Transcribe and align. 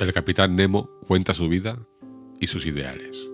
El 0.00 0.14
capitán 0.14 0.56
Nemo 0.56 0.88
cuenta 1.06 1.34
su 1.34 1.46
vida 1.46 1.78
y 2.40 2.46
sus 2.46 2.64
ideales. 2.64 3.28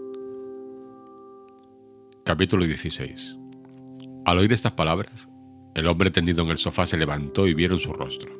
Capítulo 2.25 2.65
16. 2.65 3.37
Al 4.25 4.39
oír 4.39 4.53
estas 4.53 4.73
palabras, 4.73 5.29
el 5.77 5.87
hombre 5.87 6.11
tendido 6.11 6.43
en 6.43 6.49
el 6.49 6.57
sofá 6.57 6.85
se 6.85 6.97
levantó 6.97 7.47
y 7.47 7.55
vieron 7.55 7.79
su 7.79 7.93
rostro. 7.93 8.35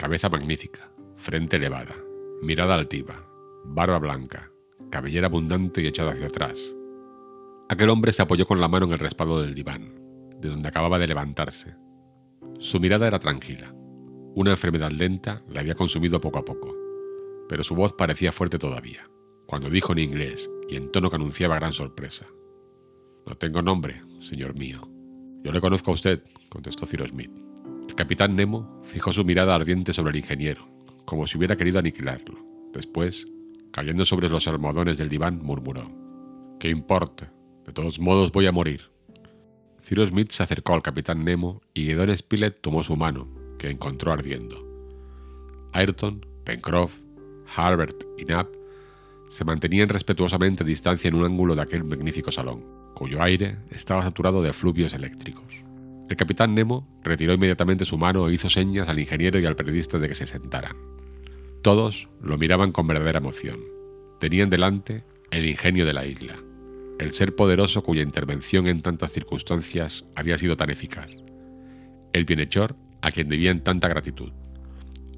Cabeza 0.00 0.28
magnífica, 0.28 0.90
frente 1.14 1.58
elevada, 1.58 1.94
mirada 2.42 2.74
altiva, 2.74 3.24
barba 3.64 4.00
blanca, 4.00 4.50
cabellera 4.90 5.28
abundante 5.28 5.80
y 5.80 5.86
echada 5.86 6.10
hacia 6.10 6.26
atrás. 6.26 6.74
Aquel 7.68 7.88
hombre 7.90 8.12
se 8.12 8.22
apoyó 8.22 8.46
con 8.46 8.60
la 8.60 8.66
mano 8.66 8.86
en 8.86 8.92
el 8.94 8.98
respaldo 8.98 9.40
del 9.40 9.54
diván, 9.54 9.94
de 10.40 10.48
donde 10.48 10.66
acababa 10.66 10.98
de 10.98 11.06
levantarse. 11.06 11.76
Su 12.58 12.80
mirada 12.80 13.06
era 13.06 13.20
tranquila. 13.20 13.72
Una 14.34 14.50
enfermedad 14.50 14.90
lenta 14.90 15.40
la 15.48 15.60
había 15.60 15.76
consumido 15.76 16.20
poco 16.20 16.40
a 16.40 16.44
poco, 16.44 16.83
pero 17.54 17.62
su 17.62 17.76
voz 17.76 17.92
parecía 17.92 18.32
fuerte 18.32 18.58
todavía, 18.58 19.08
cuando 19.46 19.70
dijo 19.70 19.92
en 19.92 20.00
inglés 20.00 20.50
y 20.68 20.74
en 20.74 20.90
tono 20.90 21.08
que 21.08 21.14
anunciaba 21.14 21.54
gran 21.54 21.72
sorpresa. 21.72 22.26
No 23.28 23.36
tengo 23.36 23.62
nombre, 23.62 24.02
señor 24.18 24.58
mío. 24.58 24.80
Yo 25.44 25.52
le 25.52 25.60
conozco 25.60 25.92
a 25.92 25.94
usted, 25.94 26.24
contestó 26.50 26.84
Cyrus 26.84 27.10
Smith. 27.10 27.30
El 27.88 27.94
capitán 27.94 28.34
Nemo 28.34 28.82
fijó 28.82 29.12
su 29.12 29.24
mirada 29.24 29.54
ardiente 29.54 29.92
sobre 29.92 30.10
el 30.10 30.16
ingeniero, 30.16 30.66
como 31.04 31.28
si 31.28 31.38
hubiera 31.38 31.54
querido 31.54 31.78
aniquilarlo. 31.78 32.34
Después, 32.72 33.24
cayendo 33.70 34.04
sobre 34.04 34.28
los 34.28 34.48
almohadones 34.48 34.98
del 34.98 35.08
diván, 35.08 35.38
murmuró: 35.40 35.88
¿Qué 36.58 36.70
importa? 36.70 37.32
De 37.64 37.72
todos 37.72 38.00
modos 38.00 38.32
voy 38.32 38.46
a 38.46 38.52
morir. 38.52 38.90
Cyrus 39.80 40.08
Smith 40.08 40.32
se 40.32 40.42
acercó 40.42 40.74
al 40.74 40.82
capitán 40.82 41.24
Nemo 41.24 41.60
y 41.72 41.82
Gideon 41.82 42.16
Spilett 42.16 42.60
tomó 42.60 42.82
su 42.82 42.96
mano, 42.96 43.28
que 43.60 43.70
encontró 43.70 44.12
ardiendo. 44.12 44.60
Ayrton, 45.72 46.26
Pencroff, 46.44 47.04
Harbert 47.54 48.04
y 48.18 48.24
Knapp 48.24 48.48
se 49.28 49.44
mantenían 49.44 49.88
respetuosamente 49.88 50.62
a 50.62 50.66
distancia 50.66 51.08
en 51.08 51.16
un 51.16 51.24
ángulo 51.24 51.54
de 51.54 51.62
aquel 51.62 51.84
magnífico 51.84 52.30
salón, 52.30 52.64
cuyo 52.94 53.22
aire 53.22 53.56
estaba 53.70 54.02
saturado 54.02 54.42
de 54.42 54.52
fluvios 54.52 54.94
eléctricos. 54.94 55.64
El 56.08 56.16
capitán 56.16 56.54
Nemo 56.54 56.86
retiró 57.02 57.32
inmediatamente 57.32 57.84
su 57.84 57.96
mano 57.96 58.28
e 58.28 58.34
hizo 58.34 58.48
señas 58.48 58.88
al 58.88 58.98
ingeniero 58.98 59.38
y 59.38 59.46
al 59.46 59.56
periodista 59.56 59.98
de 59.98 60.08
que 60.08 60.14
se 60.14 60.26
sentaran. 60.26 60.76
Todos 61.62 62.10
lo 62.20 62.36
miraban 62.36 62.72
con 62.72 62.86
verdadera 62.86 63.18
emoción. 63.18 63.58
Tenían 64.20 64.50
delante 64.50 65.04
el 65.30 65.46
ingenio 65.46 65.86
de 65.86 65.94
la 65.94 66.04
isla, 66.06 66.36
el 66.98 67.12
ser 67.12 67.34
poderoso 67.34 67.82
cuya 67.82 68.02
intervención 68.02 68.66
en 68.68 68.82
tantas 68.82 69.12
circunstancias 69.12 70.04
había 70.14 70.38
sido 70.38 70.56
tan 70.56 70.70
eficaz, 70.70 71.10
el 72.12 72.24
bienhechor 72.24 72.76
a 73.02 73.10
quien 73.10 73.28
debían 73.28 73.64
tanta 73.64 73.88
gratitud. 73.88 74.32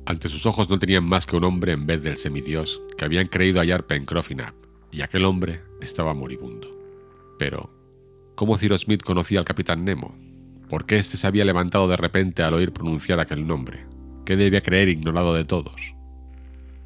Ante 0.06 0.28
sus 0.28 0.46
ojos 0.46 0.70
no 0.70 0.78
tenían 0.78 1.04
más 1.04 1.26
que 1.26 1.36
un 1.36 1.42
hombre 1.42 1.72
en 1.72 1.84
vez 1.84 2.04
del 2.04 2.16
semidios 2.16 2.80
que 2.96 3.04
habían 3.04 3.26
creído 3.26 3.58
hallar 3.58 3.88
Pencroff 3.88 4.30
y 4.30 4.36
Knapp, 4.36 4.54
y 4.92 5.02
aquel 5.02 5.24
hombre 5.24 5.62
estaba 5.80 6.14
moribundo. 6.14 6.68
Pero, 7.40 7.70
¿cómo 8.36 8.56
Cyrus 8.56 8.82
Smith 8.82 9.02
conocía 9.02 9.40
al 9.40 9.44
capitán 9.44 9.84
Nemo? 9.84 10.16
¿Por 10.68 10.86
qué 10.86 10.96
éste 10.96 11.16
se 11.16 11.26
había 11.26 11.44
levantado 11.44 11.88
de 11.88 11.96
repente 11.96 12.44
al 12.44 12.54
oír 12.54 12.72
pronunciar 12.72 13.18
aquel 13.18 13.48
nombre? 13.48 13.84
¿Qué 14.24 14.36
debía 14.36 14.60
creer 14.60 14.88
ignorado 14.88 15.34
de 15.34 15.44
todos? 15.44 15.96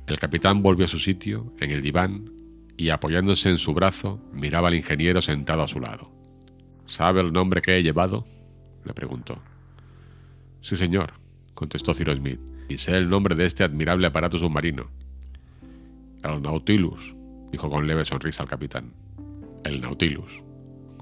El 0.06 0.18
capitán 0.18 0.62
volvió 0.62 0.86
a 0.86 0.88
su 0.88 0.98
sitio, 0.98 1.52
en 1.60 1.72
el 1.72 1.82
diván, 1.82 2.32
y 2.78 2.88
apoyándose 2.88 3.50
en 3.50 3.58
su 3.58 3.74
brazo, 3.74 4.18
miraba 4.32 4.68
al 4.68 4.74
ingeniero 4.74 5.20
sentado 5.20 5.62
a 5.62 5.68
su 5.68 5.78
lado. 5.78 6.10
¿Sabe 6.86 7.20
el 7.20 7.32
nombre 7.32 7.60
que 7.60 7.77
he 7.77 7.82
llevado? 7.82 8.27
le 8.82 8.94
preguntó. 8.94 9.38
Sí, 10.62 10.74
señor, 10.74 11.12
contestó 11.55 11.92
Cyrus 11.92 12.16
Smith, 12.16 12.40
y 12.70 12.78
sé 12.78 12.96
el 12.96 13.08
nombre 13.08 13.34
de 13.34 13.46
este 13.46 13.64
admirable 13.64 14.06
aparato 14.06 14.38
submarino. 14.38 14.86
El 16.22 16.40
Nautilus, 16.40 17.16
dijo 17.50 17.68
con 17.68 17.86
leve 17.86 18.05
sonrisa 18.05 18.45
el 18.45 18.48
capitán. 18.48 18.92
El 19.64 19.80
Nautilus. 19.80 20.42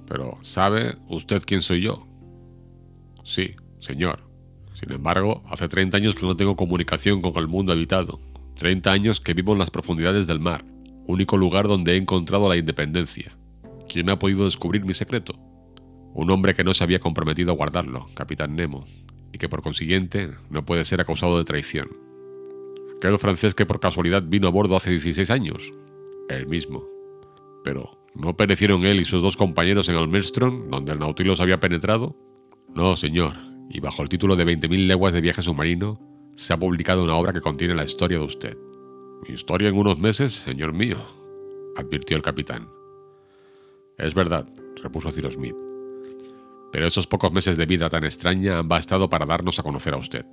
Pero, 0.09 0.39
¿sabe 0.43 0.97
usted 1.09 1.43
quién 1.45 1.61
soy 1.61 1.83
yo? 1.83 2.07
Sí, 3.23 3.55
señor. 3.81 4.27
Sin 4.73 4.91
embargo, 4.93 5.43
hace 5.51 5.69
30 5.69 5.99
años 5.99 6.15
que 6.15 6.25
no 6.25 6.37
tengo 6.37 6.57
comunicación 6.57 7.21
con 7.21 7.37
el 7.37 7.49
mundo 7.49 7.73
habitado. 7.73 8.19
30 8.55 8.91
años 8.91 9.21
que 9.21 9.35
vivo 9.35 9.53
en 9.53 9.59
las 9.59 9.71
profundidades 9.71 10.27
del 10.27 10.41
mar, 10.41 10.65
único 11.07 11.37
lugar 11.37 11.69
donde 11.69 11.93
he 11.93 11.97
encontrado 11.97 12.49
la 12.49 12.57
independencia. 12.57 13.37
¿Quién 13.89 14.09
ha 14.09 14.19
podido 14.19 14.45
descubrir 14.45 14.85
mi 14.85 14.95
secreto? 14.95 15.35
Un 16.15 16.31
hombre 16.31 16.55
que 16.55 16.65
no 16.65 16.73
se 16.73 16.83
había 16.83 16.99
comprometido 16.99 17.53
a 17.53 17.57
guardarlo, 17.57 18.07
capitán 18.15 18.57
Nemo, 18.57 18.85
y 19.33 19.39
que 19.39 19.49
por 19.49 19.63
consiguiente 19.63 20.31
no 20.51 20.65
puede 20.65 20.85
ser 20.85 21.01
acusado 21.01 21.39
de 21.39 21.45
traición. 21.45 21.89
Aquel 22.97 23.19
francés 23.19 23.55
que 23.55 23.67
por 23.67 23.81
casualidad 23.81 24.25
vino 24.27 24.49
a 24.49 24.51
bordo 24.51 24.77
hace 24.77 24.91
16 24.91 25.31
años. 25.31 25.73
El 26.29 26.47
mismo. 26.47 26.85
Pero, 27.65 27.99
¿no 28.15 28.37
perecieron 28.37 28.85
él 28.85 29.01
y 29.01 29.05
sus 29.05 29.23
dos 29.23 29.37
compañeros 29.37 29.89
en 29.89 29.97
el 29.97 30.09
Maelstrom, 30.09 30.69
donde 30.69 30.93
el 30.93 30.99
Nautilus 30.99 31.41
había 31.41 31.61
penetrado? 31.61 32.17
No, 32.75 32.97
señor, 32.97 33.35
y 33.71 33.81
bajo 33.81 34.03
el 34.03 34.09
título 34.09 34.37
de 34.37 34.47
20.000 34.47 34.87
leguas 34.87 35.13
de 35.13 35.21
viaje 35.21 35.43
submarino, 35.43 36.01
se 36.37 36.53
ha 36.53 36.59
publicado 36.59 37.05
una 37.05 37.17
obra 37.17 37.33
que 37.33 37.41
contiene 37.41 37.75
la 37.75 37.85
historia 37.85 38.19
de 38.19 38.25
usted. 38.25 38.59
Mi 39.27 39.35
historia 39.35 39.69
en 39.69 39.77
unos 39.77 39.99
meses, 39.99 40.35
señor 40.35 40.73
mío, 40.73 40.99
advirtió 41.77 42.17
el 42.17 42.23
capitán. 42.23 42.69
Es 43.97 44.15
verdad, 44.15 44.49
repuso 44.83 45.11
Cyrus 45.11 45.35
Smith. 45.35 45.68
Pero 46.73 46.87
esos 46.87 47.07
pocos 47.07 47.33
meses 47.33 47.57
de 47.57 47.67
vida 47.67 47.89
tan 47.89 48.05
extraña 48.05 48.59
han 48.59 48.69
bastado 48.69 49.09
para 49.09 49.27
darnos 49.27 49.59
a 49.59 49.63
conocer 49.63 49.95
a 49.95 49.99
usted. 49.99 50.27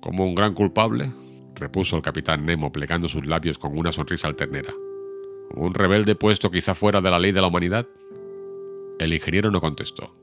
¿Como 0.00 0.24
un 0.26 0.34
gran 0.34 0.54
culpable? 0.54 1.10
repuso 1.54 1.96
el 1.96 2.02
capitán 2.02 2.44
Nemo 2.44 2.72
plegando 2.72 3.08
sus 3.08 3.26
labios 3.26 3.58
con 3.58 3.78
una 3.78 3.92
sonrisa 3.92 4.26
alternera. 4.26 4.74
¿Como 5.50 5.66
un 5.66 5.74
rebelde 5.74 6.14
puesto 6.14 6.50
quizá 6.50 6.74
fuera 6.74 7.00
de 7.00 7.10
la 7.10 7.18
ley 7.18 7.32
de 7.32 7.40
la 7.40 7.46
humanidad? 7.46 7.86
El 8.98 9.12
ingeniero 9.12 9.50
no 9.50 9.60
contestó. 9.60 10.14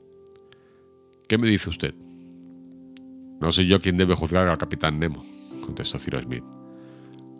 ¿Qué 1.28 1.38
me 1.38 1.48
dice 1.48 1.70
usted? 1.70 1.94
No 3.40 3.50
soy 3.50 3.66
yo 3.66 3.80
quien 3.80 3.96
debe 3.96 4.14
juzgar 4.14 4.46
al 4.48 4.58
capitán 4.58 4.98
Nemo, 4.98 5.24
contestó 5.64 5.98
Cyrus 5.98 6.24
Smith. 6.24 6.44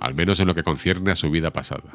Al 0.01 0.15
menos 0.15 0.41
en 0.41 0.49
lo 0.49 0.55
que 0.55 0.63
concierne 0.63 1.13
a 1.13 1.17
su 1.17 1.31
vida 1.31 1.53
pasada. 1.53 1.95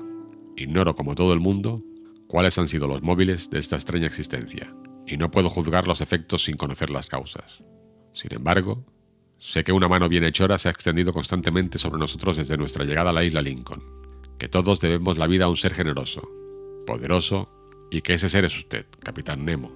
Ignoro, 0.56 0.96
como 0.96 1.16
todo 1.16 1.34
el 1.34 1.40
mundo, 1.40 1.82
cuáles 2.28 2.58
han 2.58 2.68
sido 2.68 2.88
los 2.88 3.02
móviles 3.02 3.50
de 3.50 3.60
esta 3.60 3.76
extraña 3.76 4.08
existencia, 4.08 4.74
y 5.08 5.18
no 5.18 5.32
puedo 5.32 5.50
juzgar 5.50 5.88
los 5.88 6.02
efectos 6.02 6.44
sin 6.44 6.58
conocer 6.58 6.90
las 6.90 7.08
causas. 7.08 7.64
Sin 8.14 8.34
embargo, 8.34 8.86
sé 9.40 9.64
que 9.64 9.72
una 9.72 9.88
mano 9.88 10.10
bienhechora 10.10 10.58
se 10.58 10.68
ha 10.68 10.72
extendido 10.72 11.14
constantemente 11.14 11.78
sobre 11.78 12.00
nosotros 12.00 12.36
desde 12.36 12.58
nuestra 12.58 12.84
llegada 12.84 13.12
a 13.12 13.14
la 13.14 13.24
isla 13.24 13.42
Lincoln, 13.42 13.82
que 14.38 14.50
todos 14.50 14.82
debemos 14.82 15.18
la 15.18 15.28
vida 15.28 15.46
a 15.46 15.50
un 15.50 15.56
ser 15.56 15.74
generoso, 15.74 16.28
poderoso, 16.86 17.50
y 17.90 18.02
que 18.02 18.16
ese 18.16 18.28
ser 18.28 18.44
es 18.44 18.58
usted, 18.58 18.86
capitán 19.00 19.46
Nemo. 19.46 19.72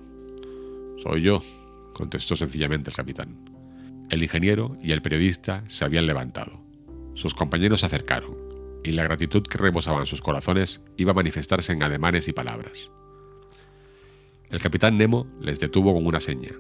Soy 1.02 1.22
yo, 1.22 1.42
contestó 1.94 2.36
sencillamente 2.36 2.90
el 2.90 2.96
capitán. 2.96 3.50
El 4.10 4.22
ingeniero 4.22 4.76
y 4.84 4.92
el 4.92 5.02
periodista 5.02 5.64
se 5.68 5.86
habían 5.86 6.06
levantado. 6.06 6.60
Sus 7.14 7.34
compañeros 7.34 7.80
se 7.80 7.86
acercaron, 7.86 8.36
y 8.84 8.92
la 8.92 9.04
gratitud 9.04 9.44
que 9.44 9.58
rebosaban 9.58 10.06
sus 10.06 10.22
corazones 10.22 10.82
iba 10.98 11.12
a 11.12 11.16
manifestarse 11.16 11.72
en 11.72 11.84
ademanes 11.84 12.28
y 12.28 12.34
palabras. 12.34 12.92
El 14.52 14.60
capitán 14.60 14.98
Nemo 14.98 15.28
les 15.40 15.62
detuvo 15.62 15.94
con 15.94 16.06
una 16.06 16.20
seña, 16.20 16.52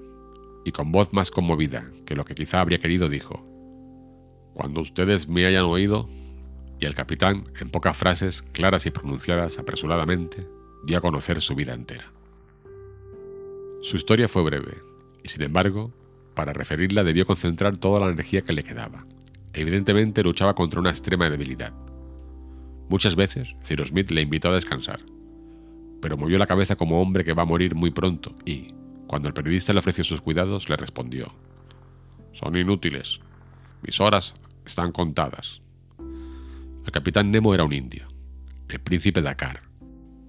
y 0.63 0.71
con 0.71 0.93
voz 0.93 1.11
más 1.11 1.29
conmovida 1.29 1.91
que 2.05 2.15
lo 2.15 2.23
que 2.23 2.35
quizá 2.35 2.61
habría 2.61 2.77
querido 2.77 3.09
dijo, 3.09 3.45
Cuando 4.53 4.79
ustedes 4.79 5.27
me 5.27 5.45
hayan 5.45 5.65
oído, 5.65 6.07
y 6.79 6.85
el 6.85 6.95
capitán, 6.95 7.51
en 7.59 7.69
pocas 7.69 7.97
frases, 7.97 8.43
claras 8.53 8.85
y 8.85 8.91
pronunciadas 8.91 9.59
apresuradamente, 9.59 10.47
dio 10.85 10.97
a 10.97 11.01
conocer 11.01 11.41
su 11.41 11.53
vida 11.53 11.73
entera. 11.73 12.13
Su 13.81 13.97
historia 13.97 14.29
fue 14.29 14.43
breve, 14.43 14.77
y 15.21 15.27
sin 15.27 15.43
embargo, 15.43 15.91
para 16.33 16.53
referirla 16.53 17.03
debió 17.03 17.25
concentrar 17.25 17.75
toda 17.75 17.99
la 17.99 18.07
energía 18.11 18.41
que 18.41 18.53
le 18.53 18.63
quedaba. 18.63 19.05
Evidentemente 19.51 20.23
luchaba 20.23 20.55
contra 20.55 20.79
una 20.79 20.91
extrema 20.91 21.29
debilidad. 21.29 21.73
Muchas 22.87 23.17
veces, 23.17 23.53
Cyrus 23.65 23.89
Smith 23.89 24.11
le 24.11 24.21
invitó 24.21 24.49
a 24.49 24.55
descansar, 24.55 25.01
pero 26.01 26.17
movió 26.17 26.37
la 26.37 26.47
cabeza 26.47 26.75
como 26.75 27.01
hombre 27.01 27.23
que 27.23 27.33
va 27.33 27.43
a 27.43 27.45
morir 27.45 27.75
muy 27.75 27.91
pronto 27.91 28.35
y, 28.45 28.73
cuando 29.07 29.27
el 29.27 29.33
periodista 29.33 29.73
le 29.73 29.79
ofreció 29.79 30.03
sus 30.03 30.21
cuidados, 30.21 30.69
le 30.69 30.77
respondió, 30.77 31.33
Son 32.33 32.55
inútiles. 32.55 33.19
Mis 33.83 33.99
horas 33.99 34.33
están 34.65 34.91
contadas. 34.91 35.61
El 35.99 36.91
capitán 36.91 37.31
Nemo 37.31 37.53
era 37.53 37.63
un 37.63 37.73
indio, 37.73 38.07
el 38.67 38.79
príncipe 38.79 39.21
Dakar, 39.21 39.61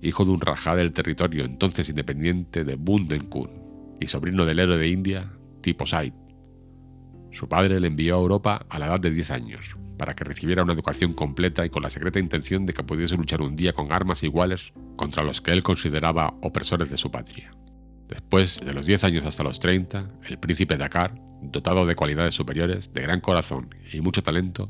hijo 0.02 0.24
de 0.24 0.32
un 0.32 0.40
rajá 0.40 0.76
del 0.76 0.92
territorio 0.92 1.44
entonces 1.44 1.88
independiente 1.88 2.64
de 2.64 2.74
Bundenkun 2.74 3.96
y 4.00 4.06
sobrino 4.06 4.44
del 4.44 4.58
héroe 4.58 4.76
de 4.76 4.88
India, 4.88 5.32
tipo 5.62 5.86
Said. 5.86 6.12
Su 7.32 7.48
padre 7.48 7.80
le 7.80 7.88
envió 7.88 8.16
a 8.16 8.20
Europa 8.20 8.66
a 8.68 8.78
la 8.78 8.86
edad 8.86 9.00
de 9.00 9.10
10 9.10 9.30
años, 9.30 9.76
para 9.96 10.14
que 10.14 10.24
recibiera 10.24 10.62
una 10.62 10.74
educación 10.74 11.14
completa 11.14 11.64
y 11.64 11.70
con 11.70 11.82
la 11.82 11.90
secreta 11.90 12.18
intención 12.18 12.66
de 12.66 12.74
que 12.74 12.84
pudiese 12.84 13.16
luchar 13.16 13.40
un 13.40 13.56
día 13.56 13.72
con 13.72 13.90
armas 13.90 14.22
iguales 14.22 14.74
contra 14.96 15.22
los 15.22 15.40
que 15.40 15.52
él 15.52 15.62
consideraba 15.62 16.34
opresores 16.42 16.90
de 16.90 16.96
su 16.96 17.10
patria. 17.10 17.54
Después, 18.08 18.60
de 18.60 18.74
los 18.74 18.84
10 18.84 19.04
años 19.04 19.24
hasta 19.24 19.42
los 19.42 19.58
30, 19.60 20.08
el 20.28 20.38
príncipe 20.38 20.76
Dakar, 20.76 21.14
dotado 21.40 21.86
de 21.86 21.94
cualidades 21.94 22.34
superiores, 22.34 22.92
de 22.92 23.00
gran 23.00 23.20
corazón 23.20 23.70
y 23.90 24.00
mucho 24.02 24.22
talento, 24.22 24.68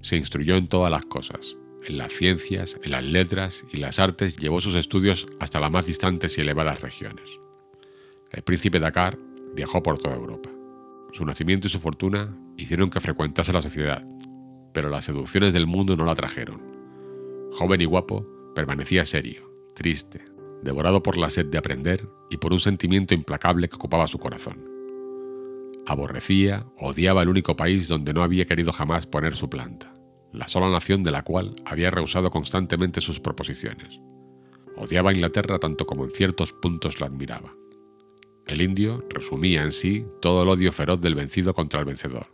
se 0.00 0.16
instruyó 0.16 0.56
en 0.56 0.68
todas 0.68 0.90
las 0.90 1.04
cosas, 1.04 1.58
en 1.86 1.98
las 1.98 2.14
ciencias, 2.14 2.78
en 2.82 2.92
las 2.92 3.04
letras 3.04 3.64
y 3.72 3.76
las 3.76 3.98
artes 3.98 4.38
llevó 4.38 4.62
sus 4.62 4.74
estudios 4.74 5.26
hasta 5.38 5.60
las 5.60 5.70
más 5.70 5.84
distantes 5.84 6.38
y 6.38 6.40
elevadas 6.40 6.80
regiones. 6.80 7.38
El 8.30 8.42
príncipe 8.42 8.80
Dakar 8.80 9.18
viajó 9.54 9.82
por 9.82 9.98
toda 9.98 10.14
Europa. 10.14 10.50
Su 11.12 11.24
nacimiento 11.24 11.66
y 11.66 11.70
su 11.70 11.80
fortuna 11.80 12.36
hicieron 12.56 12.90
que 12.90 13.00
frecuentase 13.00 13.52
la 13.52 13.62
sociedad, 13.62 14.04
pero 14.72 14.88
las 14.88 15.04
seducciones 15.04 15.52
del 15.52 15.66
mundo 15.66 15.96
no 15.96 16.04
la 16.04 16.14
trajeron. 16.14 16.60
Joven 17.52 17.80
y 17.80 17.84
guapo, 17.84 18.26
permanecía 18.54 19.04
serio, 19.04 19.50
triste, 19.74 20.24
devorado 20.62 21.02
por 21.02 21.18
la 21.18 21.30
sed 21.30 21.46
de 21.46 21.58
aprender 21.58 22.08
y 22.30 22.36
por 22.36 22.52
un 22.52 22.60
sentimiento 22.60 23.14
implacable 23.14 23.68
que 23.68 23.76
ocupaba 23.76 24.06
su 24.06 24.18
corazón. 24.18 24.64
Aborrecía, 25.86 26.66
odiaba 26.78 27.22
el 27.22 27.28
único 27.28 27.56
país 27.56 27.88
donde 27.88 28.12
no 28.12 28.22
había 28.22 28.44
querido 28.44 28.72
jamás 28.72 29.06
poner 29.06 29.34
su 29.34 29.50
planta 29.50 29.92
la 30.32 30.48
sola 30.48 30.70
nación 30.70 31.02
de 31.02 31.10
la 31.10 31.22
cual 31.22 31.56
había 31.64 31.90
rehusado 31.90 32.30
constantemente 32.30 33.00
sus 33.00 33.20
proposiciones. 33.20 34.00
Odiaba 34.76 35.10
a 35.10 35.12
Inglaterra 35.12 35.58
tanto 35.58 35.86
como 35.86 36.04
en 36.04 36.10
ciertos 36.10 36.52
puntos 36.52 37.00
la 37.00 37.06
admiraba. 37.06 37.52
El 38.50 38.62
indio 38.62 39.06
resumía 39.08 39.62
en 39.62 39.70
sí 39.70 40.04
todo 40.20 40.42
el 40.42 40.48
odio 40.48 40.72
feroz 40.72 41.00
del 41.00 41.14
vencido 41.14 41.54
contra 41.54 41.78
el 41.78 41.86
vencedor. 41.86 42.26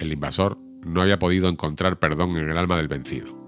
El 0.00 0.12
invasor 0.12 0.58
no 0.84 1.02
había 1.02 1.20
podido 1.20 1.48
encontrar 1.48 2.00
perdón 2.00 2.36
en 2.36 2.48
el 2.48 2.58
alma 2.58 2.76
del 2.76 2.88
vencido, 2.88 3.38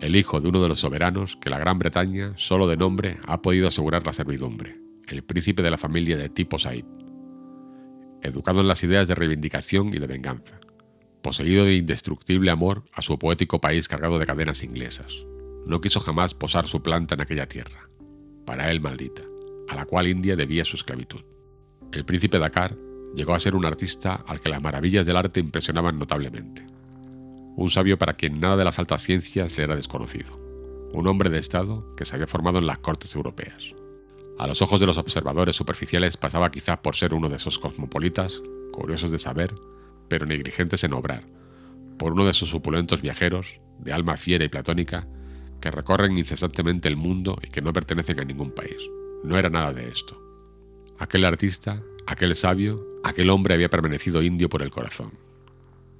el 0.00 0.16
hijo 0.16 0.40
de 0.40 0.48
uno 0.48 0.62
de 0.62 0.68
los 0.68 0.80
soberanos 0.80 1.36
que 1.36 1.50
la 1.50 1.58
Gran 1.58 1.78
Bretaña, 1.78 2.32
solo 2.36 2.66
de 2.66 2.78
nombre, 2.78 3.18
ha 3.26 3.42
podido 3.42 3.68
asegurar 3.68 4.06
la 4.06 4.14
servidumbre, 4.14 4.80
el 5.08 5.22
príncipe 5.22 5.62
de 5.62 5.70
la 5.70 5.76
familia 5.76 6.16
de 6.16 6.30
Tipo 6.30 6.58
Said, 6.58 6.86
educado 8.22 8.62
en 8.62 8.68
las 8.68 8.82
ideas 8.82 9.06
de 9.08 9.14
reivindicación 9.14 9.88
y 9.88 9.98
de 9.98 10.06
venganza 10.06 10.58
poseído 11.20 11.66
de 11.66 11.74
indestructible 11.74 12.50
amor 12.50 12.84
a 12.94 13.02
su 13.02 13.18
poético 13.18 13.60
país 13.60 13.86
cargado 13.88 14.18
de 14.18 14.24
cadenas 14.24 14.62
inglesas. 14.62 15.26
No 15.66 15.80
quiso 15.82 16.00
jamás 16.00 16.32
posar 16.32 16.66
su 16.66 16.82
planta 16.82 17.16
en 17.16 17.20
aquella 17.20 17.46
tierra, 17.46 17.90
para 18.46 18.70
él 18.70 18.80
maldita, 18.80 19.27
a 19.68 19.74
la 19.74 19.86
cual 19.86 20.08
India 20.08 20.36
debía 20.36 20.64
su 20.64 20.76
esclavitud. 20.76 21.20
El 21.92 22.04
príncipe 22.04 22.38
Dakar 22.38 22.76
llegó 23.14 23.34
a 23.34 23.40
ser 23.40 23.54
un 23.54 23.66
artista 23.66 24.24
al 24.26 24.40
que 24.40 24.48
las 24.48 24.62
maravillas 24.62 25.06
del 25.06 25.16
arte 25.16 25.40
impresionaban 25.40 25.98
notablemente. 25.98 26.66
Un 27.56 27.70
sabio 27.70 27.98
para 27.98 28.14
quien 28.14 28.38
nada 28.38 28.56
de 28.56 28.64
las 28.64 28.78
altas 28.78 29.02
ciencias 29.02 29.56
le 29.56 29.64
era 29.64 29.76
desconocido. 29.76 30.38
Un 30.92 31.08
hombre 31.08 31.30
de 31.30 31.38
Estado 31.38 31.94
que 31.96 32.04
se 32.04 32.14
había 32.14 32.26
formado 32.26 32.58
en 32.58 32.66
las 32.66 32.78
cortes 32.78 33.14
europeas. 33.14 33.74
A 34.38 34.46
los 34.46 34.62
ojos 34.62 34.78
de 34.78 34.86
los 34.86 34.98
observadores 34.98 35.56
superficiales 35.56 36.16
pasaba 36.16 36.50
quizá 36.50 36.80
por 36.80 36.94
ser 36.94 37.14
uno 37.14 37.28
de 37.28 37.36
esos 37.36 37.58
cosmopolitas, 37.58 38.40
curiosos 38.72 39.10
de 39.10 39.18
saber, 39.18 39.54
pero 40.08 40.26
negligentes 40.26 40.84
en 40.84 40.92
obrar, 40.92 41.24
por 41.98 42.12
uno 42.12 42.24
de 42.24 42.30
esos 42.30 42.48
supulentos 42.48 43.02
viajeros, 43.02 43.60
de 43.80 43.92
alma 43.92 44.16
fiera 44.16 44.44
y 44.44 44.48
platónica, 44.48 45.08
que 45.60 45.70
recorren 45.70 46.16
incesantemente 46.16 46.88
el 46.88 46.96
mundo 46.96 47.38
y 47.42 47.48
que 47.48 47.60
no 47.60 47.72
pertenecen 47.72 48.20
a 48.20 48.24
ningún 48.24 48.52
país. 48.52 48.88
No 49.24 49.38
era 49.38 49.50
nada 49.50 49.72
de 49.72 49.88
esto. 49.88 50.20
Aquel 50.98 51.24
artista, 51.24 51.82
aquel 52.06 52.34
sabio, 52.34 52.84
aquel 53.04 53.30
hombre 53.30 53.54
había 53.54 53.70
permanecido 53.70 54.22
indio 54.22 54.48
por 54.48 54.62
el 54.62 54.70
corazón. 54.70 55.12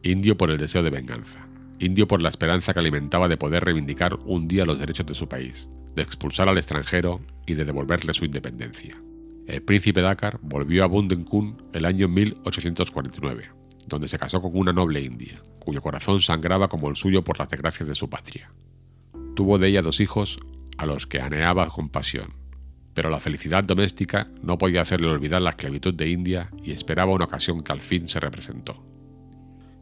Indio 0.02 0.36
por 0.36 0.50
el 0.50 0.58
deseo 0.58 0.82
de 0.82 0.90
venganza. 0.90 1.48
Indio 1.78 2.08
por 2.08 2.22
la 2.22 2.28
esperanza 2.28 2.72
que 2.72 2.80
alimentaba 2.80 3.28
de 3.28 3.36
poder 3.36 3.64
reivindicar 3.64 4.18
un 4.24 4.48
día 4.48 4.64
los 4.64 4.78
derechos 4.78 5.06
de 5.06 5.14
su 5.14 5.28
país, 5.28 5.70
de 5.94 6.02
expulsar 6.02 6.48
al 6.48 6.58
extranjero 6.58 7.20
y 7.46 7.54
de 7.54 7.64
devolverle 7.64 8.14
su 8.14 8.24
independencia. 8.24 9.00
El 9.46 9.62
príncipe 9.62 10.02
Dakar 10.02 10.38
volvió 10.42 10.84
a 10.84 10.86
Bundenkun 10.86 11.62
el 11.72 11.84
año 11.84 12.08
1849 12.08 13.58
donde 13.88 14.08
se 14.08 14.18
casó 14.18 14.40
con 14.40 14.56
una 14.56 14.72
noble 14.72 15.00
india, 15.00 15.40
cuyo 15.58 15.80
corazón 15.80 16.20
sangraba 16.20 16.68
como 16.68 16.88
el 16.88 16.96
suyo 16.96 17.24
por 17.24 17.38
las 17.38 17.48
desgracias 17.48 17.88
de 17.88 17.94
su 17.94 18.08
patria. 18.08 18.52
Tuvo 19.34 19.58
de 19.58 19.68
ella 19.68 19.82
dos 19.82 20.00
hijos 20.00 20.38
a 20.76 20.86
los 20.86 21.06
que 21.06 21.20
aneaba 21.20 21.68
con 21.68 21.88
pasión, 21.88 22.34
pero 22.98 23.10
la 23.10 23.20
felicidad 23.20 23.62
doméstica 23.62 24.28
no 24.42 24.58
podía 24.58 24.80
hacerle 24.80 25.06
olvidar 25.06 25.40
la 25.40 25.50
esclavitud 25.50 25.94
de 25.94 26.10
India 26.10 26.50
y 26.64 26.72
esperaba 26.72 27.12
una 27.12 27.26
ocasión 27.26 27.62
que 27.62 27.70
al 27.70 27.80
fin 27.80 28.08
se 28.08 28.18
representó. 28.18 28.84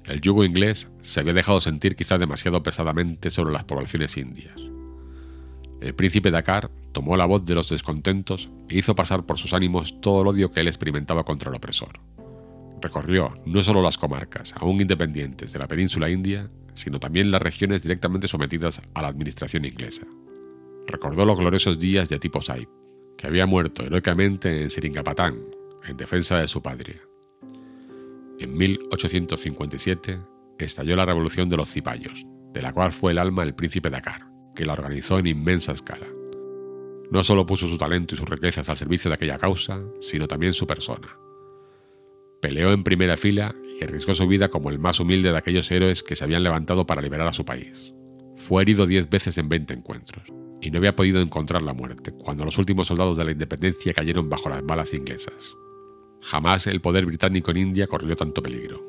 El 0.05 0.21
yugo 0.21 0.45
inglés 0.45 0.91
se 1.01 1.21
había 1.21 1.33
dejado 1.33 1.63
sentir 1.63 1.97
quizá 1.97 2.19
demasiado 2.19 2.63
pesadamente 2.63 3.31
sobre 3.31 3.55
las 3.55 3.65
poblaciones 3.65 4.19
indias. 4.19 4.61
El 5.81 5.95
príncipe 5.95 6.31
Dakar 6.31 6.71
tomó 6.93 7.17
la 7.17 7.25
voz 7.25 7.47
de 7.47 7.55
los 7.55 7.71
descontentos 7.71 8.51
e 8.69 8.77
hizo 8.77 8.95
pasar 8.95 9.25
por 9.25 9.39
sus 9.39 9.55
ánimos 9.55 9.99
todo 10.03 10.21
el 10.21 10.29
odio 10.29 10.51
que 10.51 10.61
él 10.61 10.69
experimentaba 10.69 11.25
contra 11.25 11.49
el 11.49 11.57
opresor. 11.57 11.99
Recorrió 12.83 13.33
no 13.47 13.63
solo 13.63 13.81
las 13.81 13.97
comarcas, 13.97 14.53
aún 14.61 14.79
independientes, 14.79 15.55
de 15.55 15.59
la 15.59 15.69
península 15.69 16.11
india, 16.11 16.51
sino 16.75 17.01
también 17.01 17.31
las 17.31 17.41
regiones 17.41 17.83
directamente 17.83 18.29
sometidas 18.29 18.83
a 18.93 19.01
la 19.01 19.09
administración 19.09 19.65
inglesa. 19.65 20.05
Recordó 20.87 21.25
los 21.25 21.39
gloriosos 21.39 21.79
días 21.79 22.11
de 22.11 22.19
Tipo 22.19 22.43
Saib, 22.43 22.69
que 23.17 23.27
había 23.27 23.47
muerto 23.47 23.85
heroicamente 23.85 24.63
en 24.63 24.71
Seringapatam, 24.71 25.39
en 25.85 25.97
defensa 25.97 26.39
de 26.39 26.49
su 26.49 26.63
patria. 26.63 27.01
En 28.39 28.57
1857 28.57 30.21
estalló 30.59 30.97
la 30.97 31.07
revolución 31.07 31.49
de 31.49 31.57
los 31.57 31.71
cipayos, 31.71 32.27
de 32.53 32.63
la 32.63 32.73
cual 32.73 32.93
fue 32.93 33.13
el 33.13 33.19
alma 33.19 33.43
el 33.43 33.55
príncipe 33.55 33.91
Dakar, 33.91 34.27
que 34.55 34.65
la 34.65 34.73
organizó 34.73 35.19
en 35.19 35.27
inmensa 35.27 35.73
escala. 35.73 36.07
No 37.11 37.23
solo 37.23 37.47
puso 37.47 37.69
su 37.69 37.79
talento 37.79 38.15
y 38.15 38.19
sus 38.19 38.29
riquezas 38.29 38.69
al 38.69 38.77
servicio 38.77 39.11
de 39.11 39.15
aquella 39.15 39.39
causa, 39.39 39.81
sino 40.01 40.27
también 40.27 40.53
su 40.53 40.67
persona 40.67 41.17
Peleó 42.41 42.73
en 42.73 42.85
primera 42.85 43.17
fila 43.17 43.55
y 43.81 43.83
arriesgó 43.85 44.15
su 44.15 44.27
vida 44.27 44.49
como 44.49 44.71
el 44.71 44.79
más 44.79 45.01
humilde 45.01 45.33
de 45.33 45.39
aquellos 45.39 45.71
héroes 45.71 46.03
que 46.03 46.17
se 46.17 46.25
habían 46.25 46.43
levantado 46.43 46.87
para 46.87 47.03
liberar 47.03 47.27
a 47.27 47.33
su 47.33 47.45
país. 47.45 47.95
Fue 48.37 48.63
herido 48.63 48.87
diez 48.87 49.09
veces 49.09 49.39
en 49.39 49.49
veinte 49.49 49.75
encuentros, 49.75 50.33
y 50.61 50.71
no 50.71 50.79
había 50.79 50.97
podido 50.97 51.21
encontrar 51.21 51.63
la 51.63 51.75
muerte 51.75 52.13
cuando 52.13 52.45
los 52.45 52.59
últimos 52.59 52.89
soldados 52.89 53.17
de 53.17 53.25
la 53.25 53.33
independencia 53.33 53.93
cayeron 53.95 54.29
bajo 54.29 54.49
las 54.49 54.65
balas 54.65 54.95
inglesas. 54.95 55.35
Jamás 56.23 56.67
el 56.67 56.81
poder 56.81 57.07
británico 57.07 57.51
en 57.51 57.59
India 57.59 57.87
corrió 57.87 58.17
tanto 58.17 58.43
peligro. 58.43 58.83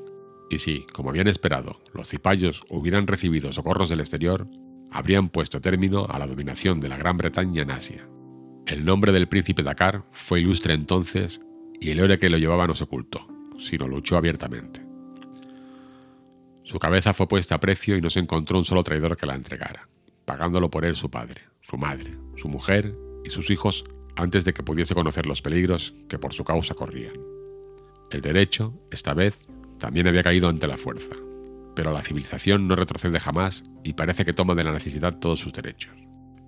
Y 0.49 0.59
si, 0.59 0.85
como 0.93 1.09
habían 1.09 1.27
esperado, 1.27 1.81
los 1.93 2.07
cipayos 2.07 2.63
hubieran 2.69 3.05
recibido 3.05 3.51
socorros 3.51 3.89
del 3.89 3.99
exterior, 3.99 4.45
habrían 4.91 5.29
puesto 5.29 5.59
término 5.59 6.07
a 6.09 6.19
la 6.19 6.27
dominación 6.27 6.79
de 6.79 6.87
la 6.87 6.97
Gran 6.97 7.17
Bretaña 7.17 7.63
en 7.63 7.71
Asia. 7.71 8.07
El 8.65 8.85
nombre 8.85 9.11
del 9.11 9.27
príncipe 9.27 9.63
Dakar 9.63 10.05
fue 10.11 10.39
ilustre 10.39 10.73
entonces 10.73 11.41
y 11.79 11.91
el 11.91 11.99
héroe 11.99 12.17
que 12.17 12.29
lo 12.29 12.37
llevaba 12.37 12.65
no 12.65 12.75
se 12.75 12.85
ocultó 12.85 13.27
sino 13.57 13.87
luchó 13.87 14.17
abiertamente. 14.17 14.85
Su 16.63 16.79
cabeza 16.79 17.13
fue 17.13 17.27
puesta 17.27 17.55
a 17.55 17.59
precio 17.59 17.95
y 17.95 18.01
no 18.01 18.09
se 18.09 18.19
encontró 18.19 18.57
un 18.57 18.65
solo 18.65 18.83
traidor 18.83 19.15
que 19.17 19.25
la 19.25 19.35
entregara, 19.35 19.87
pagándolo 20.25 20.69
por 20.69 20.85
él 20.85 20.95
su 20.95 21.09
padre, 21.09 21.41
su 21.67 21.77
madre, 21.77 22.17
su 22.37 22.47
mujer 22.47 22.95
y 23.25 23.29
sus 23.29 23.49
hijos 23.49 23.83
antes 24.15 24.45
de 24.45 24.53
que 24.53 24.63
pudiese 24.63 24.95
conocer 24.95 25.25
los 25.25 25.41
peligros 25.41 25.93
que 26.07 26.17
por 26.17 26.33
su 26.33 26.45
causa 26.45 26.73
corrían. 26.73 27.13
El 28.09 28.21
derecho, 28.21 28.73
esta 28.89 29.13
vez, 29.13 29.45
también 29.77 30.07
había 30.07 30.23
caído 30.23 30.47
ante 30.47 30.65
la 30.65 30.77
fuerza, 30.77 31.15
pero 31.75 31.91
la 31.91 32.03
civilización 32.03 32.67
no 32.67 32.75
retrocede 32.75 33.19
jamás 33.19 33.65
y 33.83 33.93
parece 33.93 34.23
que 34.23 34.31
toma 34.31 34.55
de 34.55 34.63
la 34.63 34.71
necesidad 34.71 35.19
todos 35.19 35.41
sus 35.41 35.51
derechos. 35.51 35.93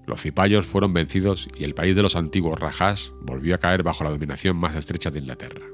Los 0.08 0.22
cipayos 0.22 0.66
fueron 0.66 0.94
vencidos 0.94 1.50
y 1.58 1.66
el 1.66 1.76
país 1.76 1.98
de 1.98 2.02
los 2.02 2.16
antiguos 2.16 2.58
Rajas 2.58 3.12
volvió 3.22 3.56
a 3.56 3.60
caer 3.60 3.84
bajo 3.84 4.06
la 4.06 4.12
dominación 4.12 4.56
más 4.56 4.74
estrecha 4.76 5.12
de 5.12 5.20
Inglaterra. 5.20 5.66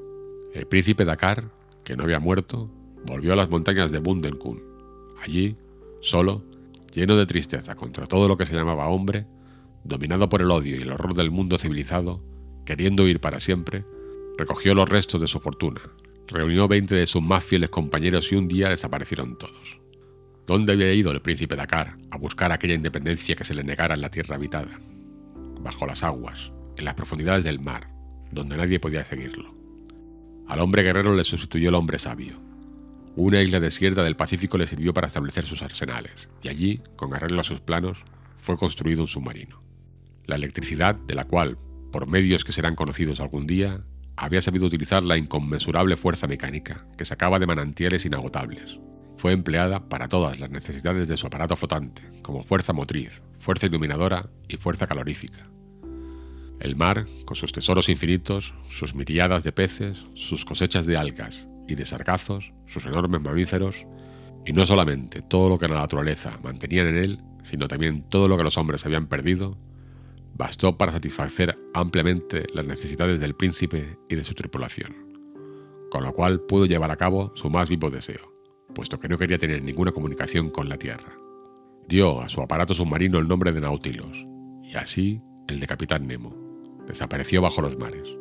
El 0.54 0.66
príncipe 0.66 1.06
Dakar, 1.06 1.52
que 1.84 1.96
no 1.96 2.04
había 2.04 2.20
muerto, 2.20 2.72
volvió 3.06 3.34
a 3.34 3.36
las 3.36 3.50
montañas 3.50 3.92
de 3.92 4.00
Bundenkun. 4.00 4.60
Allí, 5.22 5.56
solo, 6.02 6.44
lleno 6.96 7.16
de 7.18 7.26
tristeza 7.26 7.76
contra 7.76 8.08
todo 8.08 8.28
lo 8.28 8.38
que 8.38 8.46
se 8.46 8.56
llamaba 8.56 8.88
hombre, 8.88 9.28
dominado 9.84 10.30
por 10.30 10.42
el 10.42 10.52
odio 10.52 10.76
y 10.76 10.82
el 10.82 10.92
horror 10.92 11.14
del 11.14 11.32
mundo 11.32 11.58
civilizado, 11.58 12.24
queriendo 12.66 13.04
huir 13.04 13.20
para 13.20 13.40
siempre, 13.40 13.86
recogió 14.38 14.74
los 14.74 14.90
restos 14.90 15.22
de 15.22 15.28
su 15.28 15.40
fortuna, 15.40 15.82
reunió 16.28 16.68
20 16.68 16.96
de 16.96 17.06
sus 17.06 17.22
más 17.22 17.44
fieles 17.44 17.70
compañeros 17.70 18.32
y 18.32 18.36
un 18.36 18.48
día 18.48 18.70
desaparecieron 18.70 19.38
todos. 19.38 19.80
¿Dónde 20.48 20.74
había 20.74 20.94
ido 20.94 21.12
el 21.12 21.22
príncipe 21.22 21.56
Dakar 21.56 21.98
a 22.12 22.18
buscar 22.18 22.52
aquella 22.52 22.76
independencia 22.76 23.36
que 23.36 23.44
se 23.44 23.56
le 23.56 23.64
negara 23.64 23.96
en 23.96 24.02
la 24.02 24.12
tierra 24.12 24.36
habitada? 24.36 24.80
Bajo 25.60 25.88
las 25.88 26.04
aguas, 26.04 26.52
en 26.78 26.86
las 26.86 26.94
profundidades 26.94 27.44
del 27.44 27.60
mar, 27.60 27.90
donde 28.32 28.58
nadie 28.58 28.80
podía 28.80 29.06
seguirlo. 29.06 29.56
Al 30.48 30.60
hombre 30.60 30.84
guerrero 30.84 31.16
le 31.16 31.24
sustituyó 31.24 31.70
el 31.70 31.76
hombre 31.76 31.98
sabio. 31.98 32.45
Una 33.18 33.42
isla 33.42 33.62
desierta 33.62 34.04
del 34.04 34.18
Pacífico 34.18 34.58
le 34.58 34.68
sirvió 34.68 34.94
para 34.94 35.08
establecer 35.08 35.46
sus 35.46 35.62
arsenales, 35.62 36.30
y 36.44 36.50
allí, 36.50 36.82
con 36.98 37.14
arreglo 37.14 37.40
a 37.40 37.46
sus 37.46 37.62
planos, 37.62 38.04
fue 38.36 38.58
construido 38.58 39.02
un 39.02 39.08
submarino. 39.08 39.64
La 40.26 40.36
electricidad, 40.36 40.96
de 40.96 41.16
la 41.16 41.24
cual, 41.24 41.58
por 41.94 42.08
medios 42.08 42.44
que 42.44 42.52
serán 42.52 42.76
conocidos 42.76 43.22
algún 43.22 43.48
día, 43.48 43.86
había 44.18 44.42
sabido 44.42 44.66
utilizar 44.66 45.02
la 45.02 45.18
inconmensurable 45.18 45.96
fuerza 45.96 46.28
mecánica 46.28 46.86
que 46.98 47.06
sacaba 47.06 47.40
de 47.40 47.48
manantiales 47.48 48.06
inagotables. 48.06 48.82
Fue 49.16 49.32
empleada 49.32 49.88
para 49.88 50.10
todas 50.10 50.42
las 50.42 50.50
necesidades 50.50 51.08
de 51.08 51.16
su 51.16 51.28
aparato 51.28 51.56
flotante, 51.56 52.02
como 52.22 52.44
fuerza 52.44 52.74
motriz, 52.74 53.24
fuerza 53.40 53.68
iluminadora 53.68 54.30
y 54.50 54.58
fuerza 54.58 54.88
calorífica. 54.88 55.50
El 56.60 56.76
mar, 56.76 57.06
con 57.26 57.38
sus 57.38 57.54
tesoros 57.54 57.88
infinitos, 57.88 58.56
sus 58.70 58.94
miriadas 58.94 59.46
de 59.46 59.54
peces, 59.54 60.06
sus 60.16 60.44
cosechas 60.44 60.86
de 60.86 60.98
algas 60.98 61.48
y 61.68 61.76
de 61.76 61.86
sargazos, 61.86 62.54
sus 62.66 62.86
enormes 62.86 63.22
mamíferos, 63.22 63.86
Y 64.48 64.54
no 64.54 64.64
solamente 64.64 65.24
todo 65.24 65.50
lo 65.50 65.58
que 65.58 65.68
la 65.68 65.80
naturaleza 65.80 66.38
mantenía 66.44 66.84
en 66.84 66.98
él, 66.98 67.20
sino 67.42 67.68
también 67.68 68.04
todo 68.10 68.28
lo 68.28 68.38
que 68.38 68.44
los 68.44 68.60
hombres 68.60 68.86
habían 68.86 69.08
perdido, 69.08 69.58
bastó 70.36 70.78
para 70.78 70.92
satisfacer 70.92 71.58
ampliamente 71.74 72.46
las 72.54 72.66
necesidades 72.66 73.20
del 73.20 73.36
príncipe 73.36 73.98
y 74.08 74.16
de 74.16 74.24
su 74.24 74.36
tripulación, 74.36 74.94
con 75.90 76.04
lo 76.04 76.14
cual 76.14 76.42
pudo 76.42 76.66
llevar 76.66 76.92
a 76.92 76.96
cabo 76.96 77.32
su 77.36 77.50
más 77.50 77.70
vivo 77.70 77.90
deseo, 77.90 78.34
puesto 78.76 79.00
que 79.00 79.08
no 79.08 79.18
quería 79.18 79.38
tener 79.38 79.64
ninguna 79.64 79.92
comunicación 79.92 80.50
con 80.50 80.70
la 80.70 80.78
Tierra. 80.78 81.18
Dio 81.88 82.22
a 82.22 82.30
su 82.30 82.42
aparato 82.42 82.74
submarino 82.74 83.18
el 83.18 83.28
nombre 83.28 83.52
de 83.52 83.62
Nautilus, 83.62 84.28
y 84.62 84.76
así 84.76 85.22
el 85.48 85.60
de 85.60 85.68
Capitán 85.68 86.06
Nemo. 86.06 86.36
Desapareció 86.88 87.42
bajo 87.42 87.62
los 87.62 87.78
mares. 87.78 88.18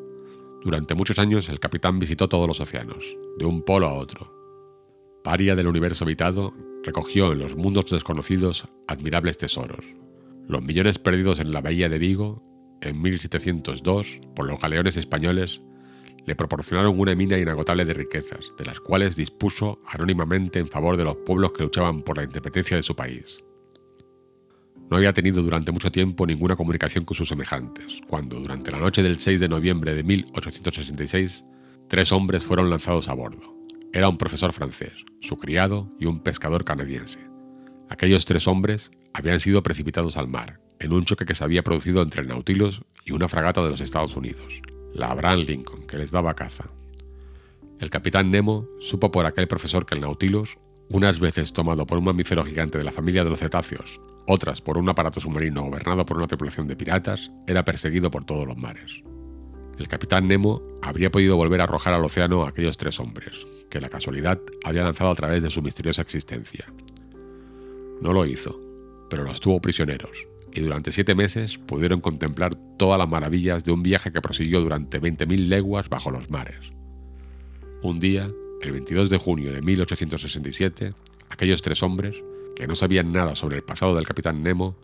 Durante 0.64 0.94
muchos 0.94 1.18
años 1.18 1.50
el 1.50 1.60
capitán 1.60 1.98
visitó 1.98 2.26
todos 2.26 2.48
los 2.48 2.58
océanos, 2.58 3.18
de 3.38 3.44
un 3.44 3.62
polo 3.62 3.86
a 3.86 3.92
otro. 3.92 4.32
Paria 5.22 5.54
del 5.54 5.68
universo 5.68 6.04
habitado, 6.04 6.52
recogió 6.82 7.32
en 7.32 7.40
los 7.40 7.54
mundos 7.54 7.90
desconocidos 7.90 8.64
admirables 8.88 9.36
tesoros. 9.36 9.84
Los 10.48 10.62
millones 10.62 10.98
perdidos 10.98 11.38
en 11.38 11.52
la 11.52 11.60
bahía 11.60 11.90
de 11.90 11.98
Vigo, 11.98 12.42
en 12.80 13.00
1702, 13.00 14.20
por 14.34 14.46
los 14.46 14.58
galeones 14.58 14.96
españoles, 14.96 15.60
le 16.26 16.34
proporcionaron 16.34 16.98
una 16.98 17.14
mina 17.14 17.38
inagotable 17.38 17.84
de 17.84 17.92
riquezas, 17.92 18.54
de 18.56 18.64
las 18.64 18.80
cuales 18.80 19.16
dispuso 19.16 19.80
anónimamente 19.86 20.60
en 20.60 20.66
favor 20.66 20.96
de 20.96 21.04
los 21.04 21.16
pueblos 21.26 21.52
que 21.52 21.64
luchaban 21.64 22.00
por 22.00 22.16
la 22.16 22.24
independencia 22.24 22.78
de 22.78 22.82
su 22.82 22.96
país. 22.96 23.44
No 24.94 24.98
había 24.98 25.12
tenido 25.12 25.42
durante 25.42 25.72
mucho 25.72 25.90
tiempo 25.90 26.24
ninguna 26.24 26.54
comunicación 26.54 27.04
con 27.04 27.16
sus 27.16 27.28
semejantes, 27.28 28.00
cuando, 28.06 28.38
durante 28.38 28.70
la 28.70 28.78
noche 28.78 29.02
del 29.02 29.18
6 29.18 29.40
de 29.40 29.48
noviembre 29.48 29.92
de 29.92 30.04
1866, 30.04 31.44
tres 31.88 32.12
hombres 32.12 32.44
fueron 32.44 32.70
lanzados 32.70 33.08
a 33.08 33.14
bordo. 33.14 33.56
Era 33.92 34.08
un 34.08 34.16
profesor 34.16 34.52
francés, 34.52 35.04
su 35.20 35.36
criado 35.36 35.90
y 35.98 36.06
un 36.06 36.20
pescador 36.20 36.64
canadiense. 36.64 37.18
Aquellos 37.88 38.24
tres 38.24 38.46
hombres 38.46 38.92
habían 39.12 39.40
sido 39.40 39.64
precipitados 39.64 40.16
al 40.16 40.28
mar, 40.28 40.60
en 40.78 40.92
un 40.92 41.04
choque 41.04 41.24
que 41.24 41.34
se 41.34 41.42
había 41.42 41.64
producido 41.64 42.00
entre 42.00 42.22
el 42.22 42.28
Nautilus 42.28 42.82
y 43.04 43.10
una 43.10 43.26
fragata 43.26 43.64
de 43.64 43.70
los 43.70 43.80
Estados 43.80 44.14
Unidos, 44.14 44.62
la 44.92 45.10
Abraham 45.10 45.40
Lincoln, 45.40 45.88
que 45.88 45.98
les 45.98 46.12
daba 46.12 46.34
caza. 46.34 46.70
El 47.80 47.90
capitán 47.90 48.30
Nemo 48.30 48.68
supo 48.78 49.10
por 49.10 49.26
aquel 49.26 49.48
profesor 49.48 49.86
que 49.86 49.96
el 49.96 50.02
Nautilus, 50.02 50.56
unas 50.90 51.20
veces 51.20 51.52
tomado 51.52 51.86
por 51.86 51.98
un 51.98 52.04
mamífero 52.04 52.44
gigante 52.44 52.78
de 52.78 52.84
la 52.84 52.92
familia 52.92 53.24
de 53.24 53.30
los 53.30 53.40
cetáceos, 53.40 54.00
otras 54.26 54.60
por 54.60 54.78
un 54.78 54.88
aparato 54.88 55.20
submarino 55.20 55.62
gobernado 55.62 56.04
por 56.04 56.18
una 56.18 56.26
tripulación 56.26 56.68
de 56.68 56.76
piratas, 56.76 57.30
era 57.46 57.64
perseguido 57.64 58.10
por 58.10 58.24
todos 58.24 58.46
los 58.46 58.56
mares. 58.56 59.02
El 59.78 59.88
capitán 59.88 60.28
Nemo 60.28 60.62
habría 60.82 61.10
podido 61.10 61.36
volver 61.36 61.60
a 61.60 61.64
arrojar 61.64 61.94
al 61.94 62.04
océano 62.04 62.44
a 62.44 62.50
aquellos 62.50 62.76
tres 62.76 63.00
hombres, 63.00 63.46
que 63.70 63.80
la 63.80 63.88
casualidad 63.88 64.40
había 64.64 64.84
lanzado 64.84 65.10
a 65.10 65.14
través 65.14 65.42
de 65.42 65.50
su 65.50 65.62
misteriosa 65.62 66.02
existencia. 66.02 66.72
No 68.00 68.12
lo 68.12 68.24
hizo, 68.24 68.60
pero 69.10 69.24
los 69.24 69.40
tuvo 69.40 69.60
prisioneros, 69.60 70.28
y 70.52 70.60
durante 70.60 70.92
siete 70.92 71.14
meses 71.14 71.58
pudieron 71.58 72.00
contemplar 72.00 72.54
todas 72.78 72.98
las 72.98 73.08
maravillas 73.08 73.64
de 73.64 73.72
un 73.72 73.82
viaje 73.82 74.12
que 74.12 74.20
prosiguió 74.20 74.60
durante 74.60 75.00
20.000 75.00 75.48
leguas 75.48 75.88
bajo 75.88 76.10
los 76.10 76.30
mares. 76.30 76.72
Un 77.82 77.98
día, 77.98 78.30
el 78.62 78.72
22 78.72 79.10
de 79.10 79.18
junio 79.18 79.52
de 79.52 79.62
1867, 79.62 80.94
aquellos 81.28 81.62
tres 81.62 81.82
hombres, 81.82 82.22
que 82.56 82.66
no 82.66 82.74
sabían 82.74 83.12
nada 83.12 83.34
sobre 83.34 83.56
el 83.56 83.62
pasado 83.64 83.94
del 83.94 84.06
capitán 84.06 84.42
Nemo, 84.42 84.76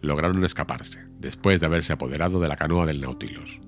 lograron 0.00 0.44
escaparse, 0.44 1.04
después 1.18 1.60
de 1.60 1.66
haberse 1.66 1.92
apoderado 1.92 2.40
de 2.40 2.48
la 2.48 2.56
canoa 2.56 2.86
del 2.86 3.00
Nautilus. 3.00 3.60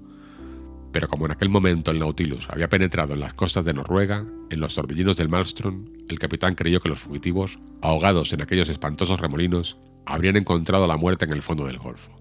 Pero 0.93 1.09
como 1.09 1.27
en 1.27 1.33
aquel 1.33 1.49
momento 1.49 1.91
el 1.91 1.99
Nautilus 1.99 2.49
había 2.51 2.69
penetrado 2.69 3.15
en 3.15 3.21
las 3.21 3.35
costas 3.35 3.65
de 3.65 3.75
Noruega, 3.75 4.25
en 4.51 4.61
los 4.61 4.75
torbellinos 4.75 5.17
del 5.17 5.29
Maelstrom, 5.29 5.87
el 6.09 6.19
capitán 6.19 6.55
creyó 6.55 6.81
que 6.81 6.89
los 6.89 6.99
fugitivos, 6.99 7.59
ahogados 7.81 8.33
en 8.33 8.43
aquellos 8.43 8.69
espantosos 8.69 9.21
remolinos, 9.21 9.79
habrían 10.05 10.37
encontrado 10.37 10.87
la 10.87 10.97
muerte 10.97 11.25
en 11.25 11.33
el 11.33 11.43
fondo 11.43 11.67
del 11.67 11.79
Golfo. 11.79 12.21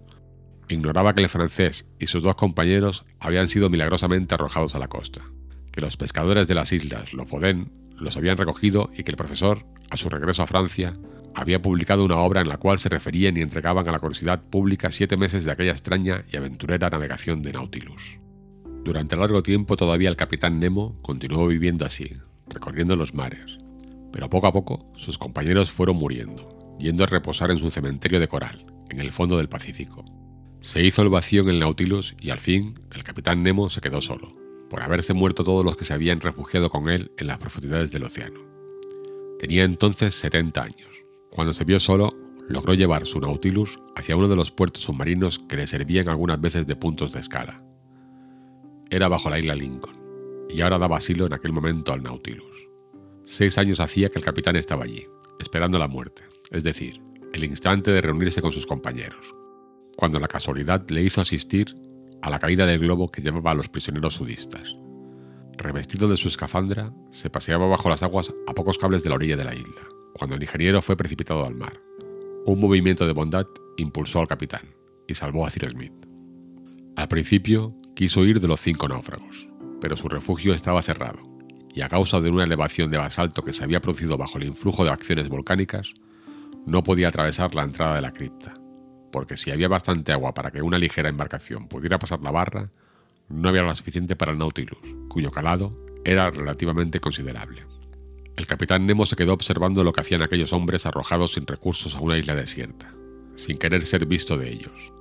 Ignoraba 0.68 1.16
que 1.16 1.24
el 1.24 1.30
francés 1.30 1.90
y 1.98 2.08
sus 2.08 2.22
dos 2.22 2.36
compañeros 2.36 3.06
habían 3.20 3.48
sido 3.48 3.70
milagrosamente 3.70 4.36
arrojados 4.36 4.76
a 4.76 4.80
la 4.80 4.88
costa, 4.88 5.22
que 5.80 5.86
los 5.86 5.96
pescadores 5.96 6.50
de 6.50 6.56
las 6.56 6.74
islas 6.74 7.14
Lofoden 7.14 7.72
los 7.98 8.18
habían 8.18 8.36
recogido 8.36 8.90
y 8.98 9.04
que 9.04 9.12
el 9.12 9.18
profesor, 9.18 9.66
a 9.90 9.96
su 9.96 10.10
regreso 10.10 10.44
a 10.44 10.48
Francia, 10.48 10.98
había 11.34 11.62
publicado 11.62 12.04
una 12.04 12.18
obra 12.18 12.42
en 12.42 12.50
la 12.50 12.58
cual 12.58 12.80
se 12.80 12.90
referían 12.90 13.38
y 13.38 13.42
entregaban 13.42 13.88
a 13.88 13.92
la 13.94 14.00
curiosidad 14.00 14.42
pública 14.42 14.92
siete 14.92 15.16
meses 15.16 15.46
de 15.46 15.52
aquella 15.54 15.72
extraña 15.72 16.26
y 16.30 16.36
aventurera 16.36 16.90
navegación 16.90 17.42
de 17.42 17.54
Nautilus. 17.54 18.20
Durante 18.84 19.16
largo 19.16 19.42
tiempo 19.42 19.78
todavía 19.78 20.10
el 20.10 20.18
capitán 20.18 20.60
Nemo 20.60 20.96
continuó 21.02 21.48
viviendo 21.48 21.86
así, 21.86 22.12
recorriendo 22.48 22.98
los 22.98 23.14
mares, 23.14 23.60
pero 24.12 24.30
poco 24.30 24.48
a 24.48 24.52
poco 24.52 24.92
sus 24.98 25.18
compañeros 25.18 25.72
fueron 25.72 25.96
muriendo, 25.96 26.78
yendo 26.78 27.06
a 27.06 27.08
reposar 27.08 27.52
en 27.52 27.58
su 27.58 27.70
cementerio 27.70 28.20
de 28.20 28.28
coral, 28.28 28.66
en 28.90 29.00
el 29.00 29.12
fondo 29.12 29.38
del 29.38 29.48
Pacífico. 29.48 30.04
Se 30.60 30.84
hizo 30.84 31.04
el 31.04 31.10
vacío 31.10 31.44
en 31.44 31.50
el 31.50 31.60
Nautilus 31.60 32.18
y 32.20 32.32
al 32.32 32.40
fin 32.40 32.76
el 32.94 33.06
capitán 33.06 33.44
Nemo 33.44 33.70
se 33.70 33.80
quedó 33.80 34.02
solo, 34.02 34.49
por 34.70 34.84
haberse 34.84 35.14
muerto 35.14 35.44
todos 35.44 35.66
los 35.66 35.76
que 35.76 35.86
se 35.86 35.94
habían 35.94 36.22
refugiado 36.22 36.70
con 36.70 36.90
él 36.90 37.12
en 37.18 37.28
las 37.28 37.38
profundidades 37.38 37.92
del 37.92 38.04
océano. 38.04 38.40
Tenía 39.40 39.64
entonces 39.64 40.16
70 40.16 40.62
años. 40.62 41.04
Cuando 41.32 41.54
se 41.54 41.64
vio 41.64 41.80
solo, 41.80 42.12
logró 42.48 42.74
llevar 42.74 43.06
su 43.06 43.20
Nautilus 43.20 43.80
hacia 43.96 44.16
uno 44.16 44.28
de 44.28 44.36
los 44.36 44.52
puertos 44.52 44.84
submarinos 44.84 45.40
que 45.40 45.56
le 45.56 45.68
servían 45.68 46.10
algunas 46.10 46.42
veces 46.42 46.68
de 46.68 46.76
puntos 46.76 47.12
de 47.12 47.20
escala. 47.20 47.64
Era 48.90 49.08
bajo 49.08 49.30
la 49.30 49.40
isla 49.40 49.56
Lincoln, 49.56 49.98
y 50.50 50.62
ahora 50.62 50.80
daba 50.80 50.98
asilo 50.98 51.28
en 51.28 51.34
aquel 51.34 51.54
momento 51.54 51.94
al 51.94 52.02
Nautilus. 52.04 52.68
Seis 53.24 53.58
años 53.58 53.80
hacía 53.80 54.10
que 54.10 54.18
el 54.18 54.26
capitán 54.26 54.56
estaba 54.56 54.84
allí, 54.84 55.06
esperando 55.40 55.78
la 55.78 55.88
muerte, 55.88 56.24
es 56.52 56.64
decir, 56.64 57.00
el 57.34 57.44
instante 57.44 57.92
de 57.92 58.02
reunirse 58.02 58.42
con 58.42 58.52
sus 58.52 58.66
compañeros, 58.66 59.36
cuando 59.96 60.20
la 60.20 60.28
casualidad 60.28 60.90
le 60.90 61.04
hizo 61.04 61.22
asistir 61.22 61.76
a 62.22 62.30
la 62.30 62.40
caída 62.40 62.66
del 62.66 62.80
globo 62.80 63.12
que 63.12 63.22
llevaba 63.22 63.52
a 63.52 63.56
los 63.56 63.70
prisioneros 63.70 64.16
sudistas. 64.16 64.78
Revestido 65.58 66.08
de 66.08 66.18
su 66.18 66.28
escafandra, 66.28 66.94
se 67.12 67.30
paseaba 67.30 67.68
bajo 67.68 67.90
las 67.90 68.04
aguas 68.04 68.34
a 68.48 68.54
pocos 68.54 68.78
cables 68.78 69.04
de 69.04 69.10
la 69.10 69.16
orilla 69.16 69.36
de 69.36 69.44
la 69.44 69.56
isla, 69.56 69.88
cuando 70.14 70.36
el 70.36 70.42
ingeniero 70.42 70.82
fue 70.82 70.96
precipitado 70.96 71.46
al 71.46 71.56
mar. 71.56 71.82
Un 72.46 72.60
movimiento 72.60 73.06
de 73.06 73.14
bondad 73.14 73.46
impulsó 73.78 74.20
al 74.20 74.28
capitán 74.28 74.74
y 75.08 75.16
salvó 75.16 75.46
a 75.46 75.50
Cyrus 75.50 75.74
Smith. 75.74 75.94
Al 76.96 77.08
principio 77.08 77.76
quiso 77.96 78.22
huir 78.22 78.40
de 78.40 78.48
los 78.48 78.62
cinco 78.62 78.88
náufragos, 78.88 79.50
pero 79.82 79.98
su 79.98 80.08
refugio 80.08 80.54
estaba 80.54 80.82
cerrado, 80.82 81.20
y 81.74 81.82
a 81.82 81.90
causa 81.90 82.22
de 82.22 82.30
una 82.30 82.44
elevación 82.44 82.92
de 82.92 82.98
basalto 82.98 83.44
que 83.44 83.54
se 83.54 83.64
había 83.64 83.82
producido 83.82 84.18
bajo 84.18 84.38
el 84.38 84.46
influjo 84.46 84.84
de 84.84 84.92
acciones 84.92 85.30
volcánicas, 85.30 85.94
no 86.66 86.84
podía 86.84 87.08
atravesar 87.08 87.56
la 87.56 87.64
entrada 87.64 87.96
de 87.96 88.02
la 88.02 88.12
cripta, 88.12 88.54
porque 89.12 89.38
si 89.38 89.52
había 89.52 89.68
bastante 89.68 90.12
agua 90.12 90.34
para 90.34 90.52
que 90.52 90.62
una 90.62 90.78
ligera 90.78 91.10
embarcación 91.10 91.68
pudiera 91.68 92.00
pasar 92.00 92.22
la 92.22 92.32
barra, 92.32 92.70
no 93.30 93.50
había 93.50 93.62
lo 93.62 93.74
suficiente 93.76 94.16
para 94.16 94.32
el 94.32 94.38
Nautilus, 94.38 94.80
cuyo 95.08 95.32
calado 95.32 95.72
era 96.04 96.30
relativamente 96.32 97.00
considerable. 97.00 97.66
El 98.36 98.48
capitán 98.48 98.86
Nemo 98.86 99.06
se 99.06 99.16
quedó 99.16 99.34
observando 99.34 99.84
lo 99.84 99.92
que 99.92 100.02
hacían 100.02 100.22
aquellos 100.22 100.54
hombres 100.54 100.86
arrojados 100.86 101.34
sin 101.34 101.46
recursos 101.46 101.96
a 101.96 102.00
una 102.00 102.18
isla 102.18 102.36
desierta, 102.36 102.94
sin 103.36 103.58
querer 103.58 103.86
ser 103.86 104.06
visto 104.06 104.38
de 104.38 104.50
ellos. 104.50 104.94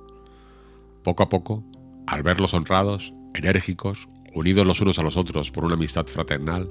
Poco 1.03 1.23
a 1.23 1.29
poco, 1.29 1.63
al 2.05 2.21
verlos 2.21 2.53
honrados, 2.53 3.13
enérgicos, 3.33 4.09
unidos 4.33 4.67
los 4.67 4.81
unos 4.81 4.99
a 4.99 5.03
los 5.03 5.17
otros 5.17 5.51
por 5.51 5.65
una 5.65 5.75
amistad 5.75 6.05
fraternal, 6.05 6.69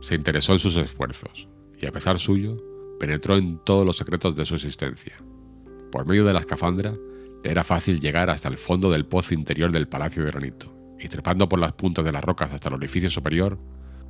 se 0.00 0.14
interesó 0.14 0.52
en 0.52 0.58
sus 0.58 0.76
esfuerzos 0.76 1.48
y, 1.80 1.86
a 1.86 1.92
pesar 1.92 2.18
suyo, 2.18 2.56
penetró 3.00 3.36
en 3.36 3.58
todos 3.64 3.86
los 3.86 3.96
secretos 3.96 4.36
de 4.36 4.44
su 4.44 4.56
existencia. 4.56 5.16
Por 5.90 6.06
medio 6.06 6.24
de 6.24 6.32
la 6.32 6.40
escafandra, 6.40 6.94
era 7.44 7.64
fácil 7.64 8.00
llegar 8.00 8.30
hasta 8.30 8.48
el 8.48 8.58
fondo 8.58 8.90
del 8.90 9.06
pozo 9.06 9.34
interior 9.34 9.72
del 9.72 9.88
Palacio 9.88 10.22
de 10.22 10.30
Granito, 10.30 10.74
y 10.98 11.08
trepando 11.08 11.48
por 11.48 11.58
las 11.58 11.72
puntas 11.72 12.04
de 12.04 12.12
las 12.12 12.24
rocas 12.24 12.52
hasta 12.52 12.68
el 12.68 12.74
orificio 12.74 13.08
superior, 13.08 13.58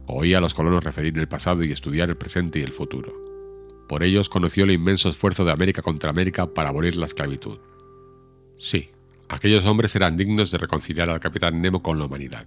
oía 0.06 0.38
a 0.38 0.40
los 0.40 0.54
colonos 0.54 0.82
referir 0.82 1.16
el 1.18 1.28
pasado 1.28 1.62
y 1.62 1.73
estudiar 1.73 2.08
el 2.08 2.16
presente 2.16 2.58
y 2.58 2.62
el 2.62 2.73
futuro. 2.73 3.12
Por 3.88 4.02
ellos 4.02 4.28
conoció 4.28 4.64
el 4.64 4.73
inmenso 4.73 5.08
esfuerzo 5.08 5.44
de 5.44 5.52
América 5.52 5.82
contra 5.82 6.11
América 6.11 6.47
para 6.47 6.70
abolir 6.70 6.97
la 6.97 7.06
esclavitud. 7.06 7.58
Sí, 8.58 8.90
aquellos 9.28 9.66
hombres 9.66 9.94
eran 9.97 10.16
dignos 10.16 10.50
de 10.50 10.58
reconciliar 10.58 11.11
al 11.11 11.20
capitán 11.20 11.61
Nemo 11.61 11.82
con 11.82 11.99
la 11.99 12.06
humanidad, 12.06 12.47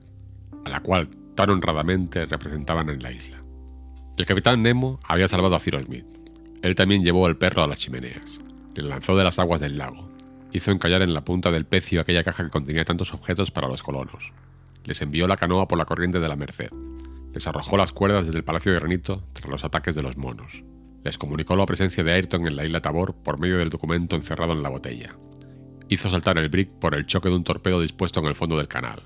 a 0.65 0.69
la 0.69 0.81
cual 0.81 1.07
tan 1.35 1.49
honradamente 1.49 2.25
representaban 2.25 2.89
en 2.89 3.01
la 3.01 3.11
isla. 3.11 3.43
El 4.17 4.25
capitán 4.25 4.61
Nemo 4.61 4.99
había 5.07 5.27
salvado 5.27 5.55
a 5.55 5.59
Cyrus 5.59 5.83
Smith. 5.83 6.05
Él 6.61 6.75
también 6.75 7.03
llevó 7.03 7.27
el 7.27 7.37
perro 7.37 7.63
a 7.63 7.67
las 7.67 7.79
chimeneas, 7.79 8.41
le 8.75 8.83
lanzó 8.83 9.15
de 9.17 9.23
las 9.23 9.39
aguas 9.39 9.61
del 9.61 9.77
lago, 9.77 10.09
hizo 10.51 10.71
encallar 10.71 11.01
en 11.01 11.13
la 11.13 11.23
punta 11.23 11.51
del 11.51 11.65
pecio 11.65 12.01
aquella 12.01 12.23
caja 12.23 12.43
que 12.43 12.49
contenía 12.49 12.85
tantos 12.85 13.13
objetos 13.13 13.51
para 13.51 13.67
los 13.67 13.83
colonos. 13.83 14.33
Les 14.83 15.01
envió 15.01 15.27
la 15.27 15.37
canoa 15.37 15.67
por 15.67 15.77
la 15.77 15.85
corriente 15.85 16.19
de 16.19 16.27
la 16.27 16.35
Merced. 16.35 16.71
Les 17.33 17.47
arrojó 17.47 17.77
las 17.77 17.91
cuerdas 17.91 18.25
desde 18.25 18.39
el 18.39 18.43
Palacio 18.43 18.71
de 18.71 18.79
Granito 18.79 19.23
tras 19.33 19.49
los 19.49 19.63
ataques 19.63 19.95
de 19.95 20.01
los 20.01 20.17
monos. 20.17 20.63
Les 21.03 21.17
comunicó 21.17 21.55
la 21.55 21.65
presencia 21.65 22.03
de 22.03 22.11
Ayrton 22.11 22.47
en 22.47 22.55
la 22.55 22.65
isla 22.65 22.81
Tabor 22.81 23.15
por 23.15 23.39
medio 23.39 23.57
del 23.57 23.69
documento 23.69 24.15
encerrado 24.15 24.53
en 24.53 24.63
la 24.63 24.69
botella. 24.69 25.15
Hizo 25.87 26.09
saltar 26.09 26.37
el 26.37 26.49
brick 26.49 26.71
por 26.79 26.95
el 26.95 27.05
choque 27.05 27.29
de 27.29 27.35
un 27.35 27.43
torpedo 27.43 27.81
dispuesto 27.81 28.19
en 28.19 28.27
el 28.27 28.35
fondo 28.35 28.57
del 28.57 28.67
canal. 28.67 29.01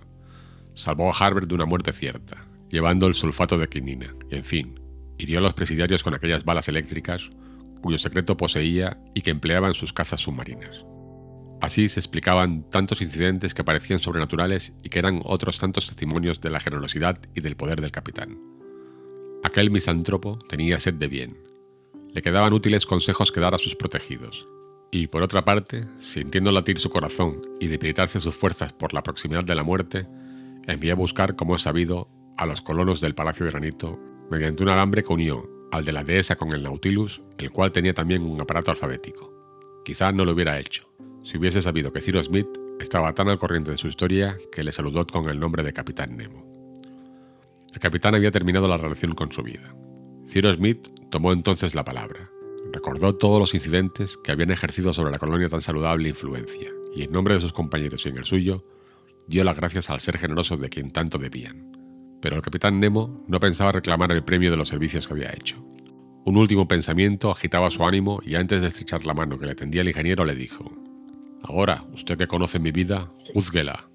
Salvó 0.74 1.10
a 1.10 1.18
Harbert 1.18 1.48
de 1.48 1.56
una 1.56 1.66
muerte 1.66 1.94
cierta, 1.94 2.46
llevando 2.70 3.08
el 3.08 3.14
sulfato 3.14 3.58
de 3.58 3.68
quinina, 3.68 4.08
en 4.30 4.44
fin, 4.44 4.80
hirió 5.18 5.40
a 5.40 5.42
los 5.42 5.54
presidiarios 5.54 6.04
con 6.04 6.14
aquellas 6.14 6.44
balas 6.44 6.68
eléctricas 6.68 7.32
cuyo 7.86 8.00
secreto 8.00 8.36
poseía 8.36 8.98
y 9.14 9.22
que 9.22 9.30
empleaba 9.30 9.68
en 9.68 9.76
sus 9.76 9.94
cazas 9.94 10.20
submarinas. 10.20 10.88
Así 11.62 11.88
se 11.88 12.00
explicaban 12.00 12.68
tantos 12.72 13.00
incidentes 13.00 13.54
que 13.54 13.64
parecían 13.64 14.00
sobrenaturales 14.00 14.76
y 14.82 14.90
que 14.90 14.98
eran 14.98 15.20
otros 15.24 15.60
tantos 15.60 15.86
testimonios 15.86 16.42
de 16.42 16.50
la 16.50 16.60
generosidad 16.60 17.20
y 17.36 17.42
del 17.42 17.56
poder 17.56 17.82
del 17.82 17.92
capitán. 17.92 18.40
Aquel 19.44 19.70
misántropo 19.70 20.40
tenía 20.50 20.80
sed 20.80 20.96
de 20.96 21.08
bien. 21.08 21.38
Le 22.12 22.24
quedaban 22.24 22.54
útiles 22.54 22.88
consejos 22.88 23.32
que 23.32 23.40
dar 23.40 23.54
a 23.54 23.60
sus 23.60 23.76
protegidos. 23.76 24.48
Y 24.92 25.06
por 25.06 25.22
otra 25.22 25.46
parte, 25.46 25.82
sintiendo 26.00 26.52
latir 26.52 26.80
su 26.80 26.90
corazón 26.90 27.40
y 27.60 27.68
debilitarse 27.68 28.20
sus 28.20 28.34
fuerzas 28.34 28.74
por 28.74 28.96
la 28.96 29.04
proximidad 29.04 29.44
de 29.44 29.54
la 29.54 29.62
muerte, 29.62 30.08
envió 30.66 30.94
a 30.94 30.96
buscar, 30.96 31.36
como 31.36 31.56
es 31.56 31.62
sabido, 31.62 32.10
a 32.36 32.48
los 32.48 32.64
colonos 32.64 33.00
del 33.00 33.14
Palacio 33.14 33.46
de 33.46 33.52
Granito 33.52 34.00
mediante 34.32 34.64
un 34.64 34.70
alambre 34.70 35.04
que 35.04 35.14
unió 35.14 35.55
al 35.72 35.86
de 35.86 35.92
la 35.92 36.04
dehesa 36.04 36.36
con 36.36 36.54
el 36.54 36.64
Nautilus, 36.64 37.22
el 37.38 37.52
cual 37.52 37.72
tenía 37.72 37.94
también 37.94 38.24
un 38.24 38.40
aparato 38.40 38.72
alfabético. 38.72 39.34
Quizá 39.84 40.12
no 40.12 40.26
lo 40.26 40.34
hubiera 40.34 40.60
hecho, 40.60 40.90
si 41.24 41.38
hubiese 41.38 41.62
sabido 41.62 41.92
que 41.92 42.02
Cyrus 42.02 42.28
Smith 42.28 42.48
estaba 42.80 43.14
tan 43.14 43.30
al 43.30 43.38
corriente 43.38 43.72
de 43.72 43.78
su 43.78 43.88
historia 43.88 44.38
que 44.52 44.64
le 44.64 44.72
saludó 44.72 45.06
con 45.06 45.30
el 45.30 45.40
nombre 45.40 45.64
de 45.64 45.74
Capitán 45.74 46.18
Nemo. 46.18 46.46
El 47.74 47.80
capitán 47.80 48.16
había 48.16 48.32
terminado 48.32 48.68
la 48.68 48.78
relación 48.78 49.14
con 49.14 49.32
su 49.32 49.44
vida. 49.44 49.76
Cyrus 50.28 50.56
Smith 50.56 50.88
tomó 51.10 51.34
entonces 51.34 51.76
la 51.76 51.84
palabra. 51.84 52.30
Recordó 52.72 53.16
todos 53.16 53.40
los 53.40 53.54
incidentes 53.54 54.18
que 54.18 54.32
habían 54.32 54.52
ejercido 54.52 54.94
sobre 54.94 55.12
la 55.12 55.20
colonia 55.20 55.50
tan 55.50 55.62
saludable 55.62 56.10
influencia, 56.10 56.70
y 56.96 57.04
en 57.04 57.12
nombre 57.12 57.34
de 57.34 57.42
sus 57.42 57.54
compañeros 57.54 58.06
y 58.06 58.10
en 58.10 58.18
el 58.18 58.24
suyo, 58.24 58.66
dio 59.28 59.44
las 59.44 59.56
gracias 59.56 59.90
al 59.90 60.00
ser 60.00 60.18
generoso 60.18 60.58
de 60.58 60.70
quien 60.70 60.92
tanto 60.92 61.18
debían. 61.18 61.85
Pero 62.26 62.38
el 62.38 62.42
capitán 62.42 62.80
Nemo 62.80 63.24
no 63.28 63.40
pensaba 63.40 63.72
reclamar 63.72 64.12
el 64.12 64.24
premio 64.24 64.50
de 64.50 64.58
los 64.58 64.70
servicios 64.70 65.06
que 65.06 65.14
había 65.14 65.32
hecho. 65.32 65.58
Un 66.26 66.38
último 66.38 66.68
pensamiento 66.68 67.30
agitaba 67.30 67.70
su 67.70 67.86
ánimo 67.86 68.20
y 68.26 68.34
antes 68.34 68.64
de 68.64 68.68
estrechar 68.70 69.06
la 69.06 69.14
mano 69.14 69.38
que 69.38 69.46
le 69.46 69.54
tendía 69.54 69.82
el 69.82 69.90
ingeniero 69.90 70.26
le 70.26 70.34
dijo, 70.34 70.74
Ahora, 71.44 71.86
usted 71.94 72.18
que 72.18 72.26
conoce 72.26 72.58
mi 72.58 72.72
vida, 72.72 73.12
juzguela. 73.32 73.92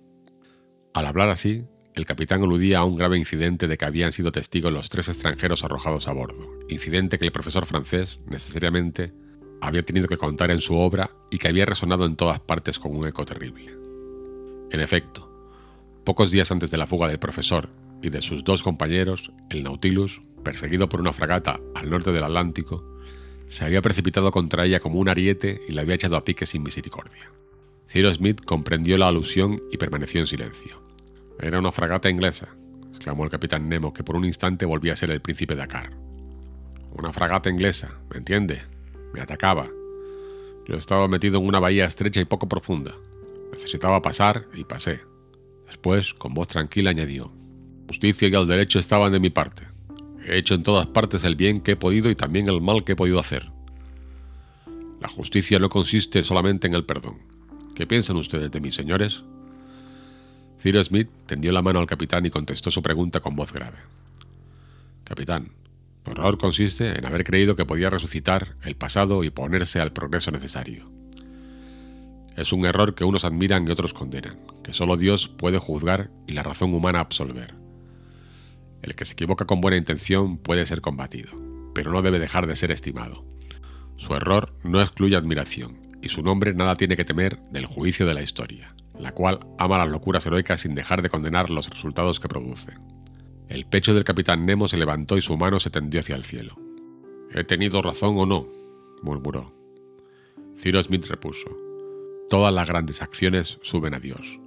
Al 0.95 1.07
hablar 1.07 1.29
así, 1.29 1.65
el 1.97 2.07
capitán 2.07 2.45
aludía 2.45 2.79
a 2.79 2.85
un 2.85 2.95
grave 2.95 3.19
incidente 3.19 3.67
de 3.67 3.77
que 3.77 3.85
habían 3.85 4.13
sido 4.13 4.31
testigos 4.31 4.73
los 4.73 4.91
tres 4.91 5.09
extranjeros 5.09 5.65
arrojados 5.65 6.07
a 6.07 6.13
bordo, 6.13 6.57
incidente 6.69 7.19
que 7.19 7.25
el 7.25 7.33
profesor 7.33 7.67
francés, 7.67 8.21
necesariamente, 8.29 9.13
había 9.61 9.83
tenido 9.83 10.07
que 10.07 10.17
contar 10.17 10.53
en 10.53 10.61
su 10.61 10.77
obra 10.77 11.11
y 11.33 11.39
que 11.39 11.49
había 11.49 11.67
resonado 11.67 12.07
en 12.07 12.15
todas 12.15 12.39
partes 12.39 12.79
con 12.79 12.97
un 12.97 13.09
eco 13.09 13.25
terrible. 13.25 13.77
En 14.71 14.79
efecto, 14.79 15.29
pocos 16.05 16.31
días 16.31 16.53
antes 16.53 16.71
de 16.71 16.79
la 16.79 16.87
fuga 16.87 17.09
del 17.09 17.19
profesor 17.19 17.69
y 18.03 18.11
de 18.11 18.23
sus 18.23 18.45
dos 18.45 18.63
compañeros, 18.63 19.33
el 19.51 19.63
Nautilus, 19.63 20.21
perseguido 20.43 20.89
por 20.89 21.01
una 21.01 21.13
fragata 21.13 21.61
al 21.75 21.91
norte 21.91 22.13
del 22.13 22.25
Atlántico, 22.25 22.85
se 23.49 23.65
había 23.65 23.83
precipitado 23.83 24.31
contra 24.31 24.65
ella 24.65 24.81
como 24.81 25.01
un 25.01 25.09
ariete 25.09 25.61
y 25.69 25.73
la 25.73 25.83
había 25.83 25.97
echado 25.97 26.17
a 26.17 26.25
pique 26.25 26.47
sin 26.47 26.63
misericordia. 26.63 27.33
Cyrus 27.89 28.15
Smith 28.15 28.41
comprendió 28.45 28.97
la 28.97 29.09
alusión 29.09 29.61
y 29.73 29.77
permaneció 29.77 30.21
en 30.21 30.29
silencio. 30.29 30.81
Era 31.41 31.59
una 31.59 31.73
fragata 31.73 32.09
inglesa, 32.09 32.49
exclamó 32.91 33.25
el 33.25 33.31
capitán 33.31 33.69
Nemo, 33.69 33.93
que 33.93 34.05
por 34.05 34.15
un 34.15 34.25
instante 34.25 34.67
volvía 34.67 34.93
a 34.93 34.97
ser 34.97 35.11
el 35.11 35.21
príncipe 35.21 35.57
Dakar. 35.57 35.91
Una 36.93 37.13
fragata 37.13 37.51
inglesa, 37.51 37.99
¿me 38.11 38.19
entiende? 38.19 38.63
Me 39.13 39.21
atacaba. 39.21 39.67
Yo 40.67 40.77
estaba 40.77 41.09
metido 41.09 41.39
en 41.39 41.47
una 41.47 41.59
bahía 41.59 41.87
estrecha 41.87 42.21
y 42.21 42.27
poco 42.27 42.49
profunda. 42.49 42.95
Necesitaba 43.51 44.01
pasar 44.03 44.47
y 44.55 44.65
pasé. 44.65 45.01
Después, 45.67 46.15
con 46.15 46.35
voz 46.35 46.47
tranquila, 46.47 46.91
añadió, 46.91 47.33
justicia 47.91 48.29
y 48.29 48.35
el 48.37 48.47
derecho 48.47 48.79
estaban 48.79 49.11
de 49.11 49.19
mi 49.19 49.31
parte. 49.31 49.67
He 50.25 50.39
hecho 50.39 50.55
en 50.55 50.63
todas 50.63 50.87
partes 50.87 51.25
el 51.25 51.35
bien 51.35 51.61
que 51.61 51.73
he 51.73 51.77
podido 51.77 52.09
y 52.09 52.15
también 52.15 52.49
el 52.49 52.61
mal 52.61 52.85
que 52.85 52.93
he 52.93 52.97
podido 52.97 53.19
hacer. 53.19 53.51
La 55.01 55.09
justicia 55.09 55.59
no 55.59 55.69
consiste 55.69 56.23
solamente 56.23 56.69
en 56.69 56.75
el 56.75 56.85
perdón. 56.85 57.19
¿Qué 57.75 57.89
piensan 57.89 58.17
ustedes 58.17 58.53
de 58.53 58.61
mí, 58.61 58.71
señores? 58.71 59.25
Cyrus 60.63 60.87
Smith 60.87 61.09
tendió 61.27 61.51
la 61.51 61.63
mano 61.63 61.81
al 61.81 61.87
capitán 61.87 62.25
y 62.25 62.31
contestó 62.31 62.71
su 62.71 62.81
pregunta 62.81 63.19
con 63.19 63.35
voz 63.35 63.53
grave. 63.53 63.79
Capitán, 65.03 65.51
mi 66.07 66.13
error 66.13 66.39
consiste 66.39 66.97
en 66.97 67.05
haber 67.07 67.25
creído 67.25 67.57
que 67.57 67.67
podía 67.67 67.91
resucitar 67.91 68.55
el 68.63 68.77
pasado 68.77 69.25
y 69.25 69.31
ponerse 69.31 69.81
al 69.81 69.93
progreso 69.93 70.31
necesario. 70.31 70.89
Es 72.37 72.53
un 72.53 72.65
error 72.67 72.95
que 72.95 73.03
unos 73.03 73.25
admiran 73.25 73.67
y 73.67 73.73
otros 73.73 73.95
condenan, 73.95 74.39
que 74.63 74.75
solo 74.75 74.97
Dios 74.97 75.27
puede 75.27 75.59
juzgar 75.59 76.13
y 76.29 76.35
la 76.35 76.45
razón 76.45 76.73
humana 76.73 77.01
absolver. 77.01 77.60
El 78.83 78.95
que 78.95 79.05
se 79.05 79.13
equivoca 79.13 79.45
con 79.45 79.61
buena 79.61 79.77
intención 79.77 80.39
puede 80.39 80.67
ser 80.67 80.81
combatido, 80.81 81.33
pero 81.75 81.93
no 81.93 82.03
debe 82.03 82.19
dejar 82.19 82.47
de 82.47 82.57
ser 82.57 82.71
estimado. 82.71 83.25
Su 83.97 84.15
error 84.15 84.55
no 84.65 84.81
excluye 84.81 85.17
admiración, 85.17 85.79
y 86.03 86.09
su 86.09 86.23
nombre 86.23 86.55
nada 86.55 86.77
tiene 86.77 86.97
que 86.97 87.05
temer 87.05 87.43
del 87.51 87.67
juicio 87.67 88.07
de 88.07 88.15
la 88.15 88.23
historia, 88.23 88.75
la 88.99 89.13
cual 89.13 89.41
ama 89.59 89.79
las 89.79 89.89
locuras 89.89 90.25
heroicas 90.27 90.61
sin 90.61 90.75
dejar 90.75 91.03
de 91.03 91.11
condenar 91.11 91.51
los 91.51 91.69
resultados 91.69 92.21
que 92.21 92.29
produce. 92.29 92.73
El 93.49 93.67
pecho 93.67 93.95
del 93.95 94.05
capitán 94.05 94.47
Nemo 94.47 94.69
se 94.69 94.77
levantó 94.77 95.17
y 95.17 95.21
su 95.21 95.37
mano 95.37 95.59
se 95.61 95.71
tendió 95.71 96.01
hacia 96.01 96.17
el 96.17 96.25
cielo. 96.25 96.57
¿He 97.35 97.45
tenido 97.45 97.83
razón 97.83 98.17
o 98.17 98.27
no? 98.27 98.47
murmuró. 99.03 99.47
Cyrus 100.57 100.87
Smith 100.87 101.07
repuso. 101.07 101.49
Todas 102.29 102.55
las 102.55 102.69
grandes 102.69 103.03
acciones 103.03 103.59
suben 103.63 103.95
a 103.95 104.01
Dios, 104.01 104.41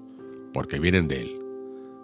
porque 0.53 0.79
vienen 0.79 1.07
de 1.07 1.21
Él. 1.21 1.39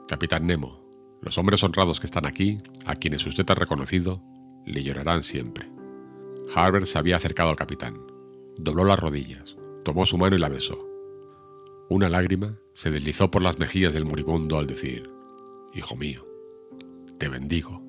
Capitán 0.08 0.46
Nemo, 0.46 0.79
los 1.21 1.38
hombres 1.38 1.63
honrados 1.63 1.99
que 1.99 2.08
están 2.08 2.25
aquí, 2.25 2.60
a 2.86 2.95
quienes 2.95 3.25
usted 3.25 3.49
ha 3.49 3.55
reconocido, 3.55 4.23
le 4.65 4.84
llorarán 4.84 5.23
siempre. 5.23 5.69
Harbert 6.53 6.86
se 6.86 6.97
había 6.97 7.17
acercado 7.17 7.49
al 7.49 7.55
capitán. 7.55 7.99
Dobló 8.58 8.86
las 8.86 8.99
rodillas, 8.99 9.58
tomó 9.84 10.05
su 10.05 10.17
mano 10.17 10.36
y 10.36 10.39
la 10.39 10.49
besó. 10.49 10.86
Una 11.89 12.10
lágrima 12.10 12.58
se 12.73 12.91
deslizó 12.91 13.32
por 13.32 13.41
las 13.41 13.60
mejillas 13.60 13.93
del 13.93 14.05
moribundo 14.05 14.58
al 14.58 14.67
decir, 14.67 15.10
Hijo 15.73 15.95
mío, 15.95 16.25
te 17.17 17.27
bendigo. 17.29 17.88